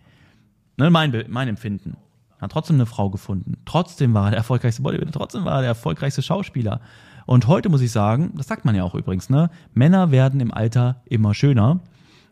Ne, 0.77 0.89
mein, 0.89 1.25
mein 1.27 1.47
Empfinden. 1.47 1.97
Hat 2.39 2.51
trotzdem 2.51 2.75
eine 2.75 2.85
Frau 2.85 3.09
gefunden. 3.09 3.57
Trotzdem 3.65 4.13
war 4.13 4.25
er 4.25 4.31
der 4.31 4.37
erfolgreichste 4.39 4.81
Bodybuilder. 4.81 5.13
Trotzdem 5.13 5.45
war 5.45 5.55
er 5.55 5.61
der 5.61 5.69
erfolgreichste 5.69 6.21
Schauspieler. 6.21 6.81
Und 7.25 7.47
heute 7.47 7.69
muss 7.69 7.81
ich 7.81 7.91
sagen, 7.91 8.33
das 8.35 8.47
sagt 8.47 8.65
man 8.65 8.75
ja 8.75 8.83
auch 8.83 8.95
übrigens, 8.95 9.29
ne? 9.29 9.49
Männer 9.73 10.11
werden 10.11 10.39
im 10.41 10.53
Alter 10.53 11.01
immer 11.05 11.33
schöner. 11.33 11.79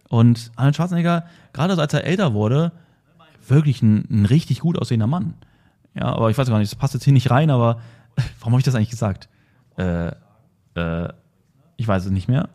Und 0.10 0.52
Arnold 0.58 0.76
Schwarzenegger, 0.76 1.26
gerade 1.54 1.78
als 1.78 1.94
er 1.94 2.04
älter 2.04 2.34
wurde, 2.34 2.74
wirklich 3.48 3.82
ein, 3.82 4.06
ein 4.10 4.26
richtig 4.26 4.60
gut 4.60 4.78
aussehender 4.78 5.08
Mann. 5.08 5.36
Ja, 5.94 6.06
aber 6.06 6.30
ich 6.30 6.38
weiß 6.38 6.50
gar 6.50 6.60
nicht, 6.60 6.72
das 6.72 6.78
passt 6.78 6.94
jetzt 6.94 7.04
hier 7.04 7.14
nicht 7.14 7.32
rein, 7.32 7.50
aber 7.50 7.80
warum 8.40 8.54
habe 8.54 8.60
ich 8.60 8.66
das 8.66 8.76
eigentlich 8.76 8.90
gesagt? 8.90 9.30
Äh, 9.78 10.12
äh, 10.76 11.14
ich 11.78 11.88
weiß 11.88 12.06
es 12.06 12.12
nicht 12.12 12.28
mehr. 12.28 12.50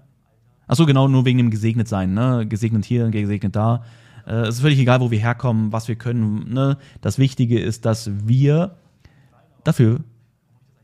Ach 0.69 0.77
so, 0.77 0.85
genau, 0.85 1.09
nur 1.09 1.25
wegen 1.25 1.39
dem 1.39 1.51
gesegnet 1.51 1.89
sein, 1.89 2.13
ne? 2.13 2.47
Gesegnet 2.47 2.85
hier, 2.85 3.09
gesegnet 3.09 3.57
da. 3.57 3.85
Äh, 4.27 4.43
es 4.43 4.57
ist 4.57 4.61
völlig 4.61 4.79
egal, 4.79 5.01
wo 5.01 5.11
wir 5.11 5.19
herkommen, 5.19 5.73
was 5.73 5.89
wir 5.89 5.97
können. 5.97 6.53
Ne? 6.53 6.79
Das 7.01 7.19
Wichtige 7.19 7.59
ist, 7.61 7.85
dass 7.85 8.11
wir 8.27 8.77
dafür 9.65 10.01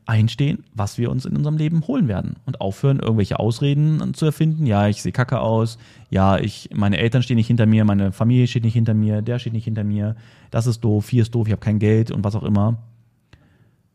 einstehen, 0.05 0.63
was 0.73 0.97
wir 0.97 1.09
uns 1.09 1.25
in 1.25 1.35
unserem 1.35 1.57
Leben 1.57 1.87
holen 1.87 2.07
werden 2.07 2.35
und 2.45 2.61
aufhören, 2.61 2.99
irgendwelche 2.99 3.39
Ausreden 3.39 4.13
zu 4.13 4.25
erfinden. 4.25 4.65
Ja, 4.65 4.87
ich 4.87 5.01
sehe 5.01 5.11
kacke 5.11 5.39
aus. 5.39 5.77
Ja, 6.09 6.37
ich, 6.37 6.69
meine 6.73 6.97
Eltern 6.97 7.23
stehen 7.23 7.37
nicht 7.37 7.47
hinter 7.47 7.65
mir, 7.65 7.85
meine 7.85 8.11
Familie 8.11 8.47
steht 8.47 8.63
nicht 8.63 8.73
hinter 8.73 8.93
mir, 8.93 9.21
der 9.21 9.39
steht 9.39 9.53
nicht 9.53 9.65
hinter 9.65 9.83
mir. 9.83 10.15
Das 10.51 10.67
ist 10.67 10.81
doof, 10.81 11.09
hier 11.09 11.21
ist 11.21 11.33
doof, 11.33 11.47
ich 11.47 11.53
habe 11.53 11.61
kein 11.61 11.79
Geld 11.79 12.11
und 12.11 12.23
was 12.23 12.35
auch 12.35 12.43
immer. 12.43 12.83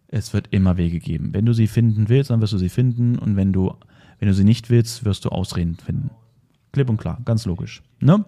Es 0.08 0.32
wird 0.32 0.48
immer 0.50 0.78
Wege 0.78 1.00
geben. 1.00 1.34
Wenn 1.34 1.44
du 1.44 1.52
sie 1.52 1.66
finden 1.66 2.08
willst, 2.08 2.30
dann 2.30 2.40
wirst 2.40 2.54
du 2.54 2.58
sie 2.58 2.70
finden 2.70 3.18
und 3.18 3.36
wenn 3.36 3.52
du, 3.52 3.74
wenn 4.18 4.28
du 4.28 4.34
sie 4.34 4.44
nicht 4.44 4.70
willst, 4.70 5.04
wirst 5.04 5.26
du 5.26 5.28
Ausreden 5.28 5.76
finden. 5.76 6.10
Klipp 6.72 6.88
und 6.88 6.96
klar, 6.96 7.20
ganz 7.24 7.44
logisch. 7.44 7.82
Ne? 8.00 8.24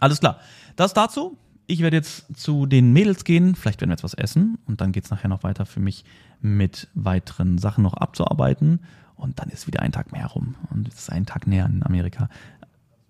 Alles 0.00 0.20
klar. 0.20 0.40
Das 0.76 0.94
dazu. 0.94 1.38
Ich 1.66 1.80
werde 1.80 1.96
jetzt 1.96 2.36
zu 2.36 2.66
den 2.66 2.92
Mädels 2.92 3.24
gehen. 3.24 3.54
Vielleicht 3.54 3.80
werden 3.80 3.90
wir 3.90 3.94
jetzt 3.94 4.04
was 4.04 4.14
essen. 4.14 4.58
Und 4.66 4.80
dann 4.80 4.92
geht 4.92 5.04
es 5.04 5.10
nachher 5.10 5.28
noch 5.28 5.42
weiter 5.42 5.64
für 5.64 5.80
mich 5.80 6.04
mit 6.40 6.88
weiteren 6.94 7.58
Sachen 7.58 7.82
noch 7.82 7.94
abzuarbeiten. 7.94 8.80
Und 9.16 9.38
dann 9.40 9.48
ist 9.48 9.66
wieder 9.66 9.80
ein 9.80 9.92
Tag 9.92 10.12
mehr 10.12 10.26
rum. 10.26 10.56
Und 10.70 10.88
es 10.88 10.94
ist 10.94 11.10
ein 11.10 11.24
Tag 11.24 11.46
näher 11.46 11.66
in 11.66 11.82
Amerika. 11.82 12.28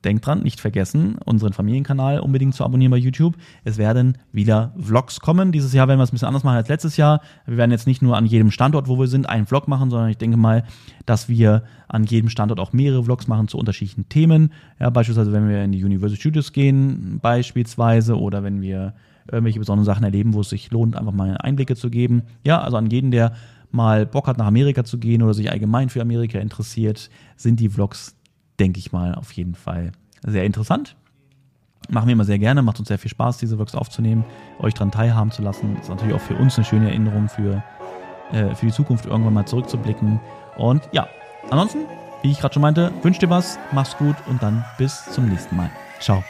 Denkt 0.05 0.27
dran, 0.27 0.43
nicht 0.43 0.61
vergessen, 0.61 1.17
unseren 1.25 1.55
Familienkanal 1.55 2.21
unbedingt 2.21 2.55
zu 2.55 2.65
abonnieren 2.65 2.91
bei 2.91 2.99
YouTube. 2.99 3.37
Es 3.65 3.79
werden 3.79 4.19
wieder 4.33 4.75
Vlogs 4.79 5.21
kommen. 5.21 5.51
Dieses 5.51 5.73
Jahr 5.73 5.89
werden 5.89 5.99
wir 5.99 6.05
es 6.05 6.11
ein 6.11 6.13
bisschen 6.13 6.29
anders 6.29 6.45
machen 6.45 6.57
als 6.57 6.69
letztes 6.69 6.97
Jahr. 6.99 7.23
Wir 7.47 7.57
werden 7.57 7.71
jetzt 7.71 7.87
nicht 7.87 8.03
nur 8.03 8.17
an 8.17 8.27
jedem 8.27 8.51
Standort, 8.51 8.87
wo 8.87 8.99
wir 8.99 9.07
sind, 9.07 9.29
einen 9.29 9.47
Vlog 9.47 9.67
machen, 9.67 9.89
sondern 9.89 10.11
ich 10.11 10.19
denke 10.19 10.37
mal, 10.37 10.65
dass 11.07 11.29
wir 11.29 11.65
an 11.89 12.05
jedem 12.05 12.29
Standort 12.29 12.61
auch 12.61 12.73
mehrere 12.73 13.05
Vlogs 13.05 13.29
machen 13.29 13.49
zu 13.49 13.57
unterschiedlichen 13.57 14.09
Themen. 14.09 14.53
Ja, 14.79 14.91
beispielsweise, 14.91 15.33
wenn 15.33 15.49
wir 15.49 15.65
in 15.65 15.73
die 15.73 15.83
Universal 15.83 16.19
Studios 16.19 16.53
gehen, 16.53 17.19
beispielsweise, 17.23 18.19
oder 18.19 18.43
wenn 18.43 18.61
wir 18.61 18.95
irgendwelche 19.31 19.59
besonderen 19.59 19.87
Sachen 19.87 20.05
erleben, 20.05 20.35
wo 20.35 20.41
es 20.41 20.51
sich 20.51 20.71
lohnt, 20.71 20.97
einfach 20.97 21.13
mal 21.13 21.37
Einblicke 21.39 21.77
zu 21.77 21.89
geben. 21.89 22.25
Ja, 22.45 22.61
also 22.61 22.77
an 22.77 22.91
jeden, 22.91 23.11
der 23.11 23.33
mal 23.71 24.07
Bock 24.07 24.27
hat, 24.27 24.39
nach 24.39 24.47
Amerika 24.47 24.85
zu 24.85 24.99
gehen 24.99 25.23
oder 25.23 25.35
sich 25.35 25.51
allgemein 25.51 25.89
für 25.89 26.03
Amerika 26.03 26.39
interessiert, 26.39 27.11
sind 27.37 27.59
die 27.59 27.69
Vlogs 27.69 28.17
denke 28.59 28.79
ich 28.79 28.93
mal, 28.93 29.15
auf 29.15 29.33
jeden 29.33 29.55
Fall 29.55 29.93
sehr 30.23 30.45
interessant. 30.45 30.97
Machen 31.91 32.07
wir 32.09 32.13
immer 32.13 32.25
sehr 32.25 32.39
gerne, 32.39 32.63
macht 32.63 32.79
uns 32.79 32.89
sehr 32.89 32.99
viel 32.99 33.11
Spaß, 33.11 33.39
diese 33.39 33.59
Works 33.59 33.75
aufzunehmen, 33.75 34.25
euch 34.59 34.73
daran 34.75 34.91
teilhaben 34.91 35.31
zu 35.31 35.43
lassen. 35.43 35.77
Ist 35.77 35.91
natürlich 35.91 36.15
auch 36.15 36.21
für 36.21 36.35
uns 36.35 36.57
eine 36.57 36.65
schöne 36.65 36.89
Erinnerung 36.89 37.29
für, 37.29 37.63
äh, 38.33 38.55
für 38.55 38.67
die 38.67 38.73
Zukunft, 38.73 39.05
irgendwann 39.07 39.35
mal 39.35 39.47
zurückzublicken. 39.47 40.19
Und 40.57 40.89
ja, 40.93 41.09
ansonsten, 41.51 41.81
wie 42.23 42.31
ich 42.31 42.41
gerade 42.41 42.55
schon 42.55 42.63
meinte, 42.63 42.91
wünsche 43.03 43.21
dir 43.21 43.31
was, 43.31 43.59
mach's 43.73 43.97
gut 43.99 44.17
und 44.27 44.43
dann 44.43 44.65
bis 44.79 45.05
zum 45.13 45.29
nächsten 45.29 45.57
Mal. 45.57 45.71
Ciao. 46.01 46.25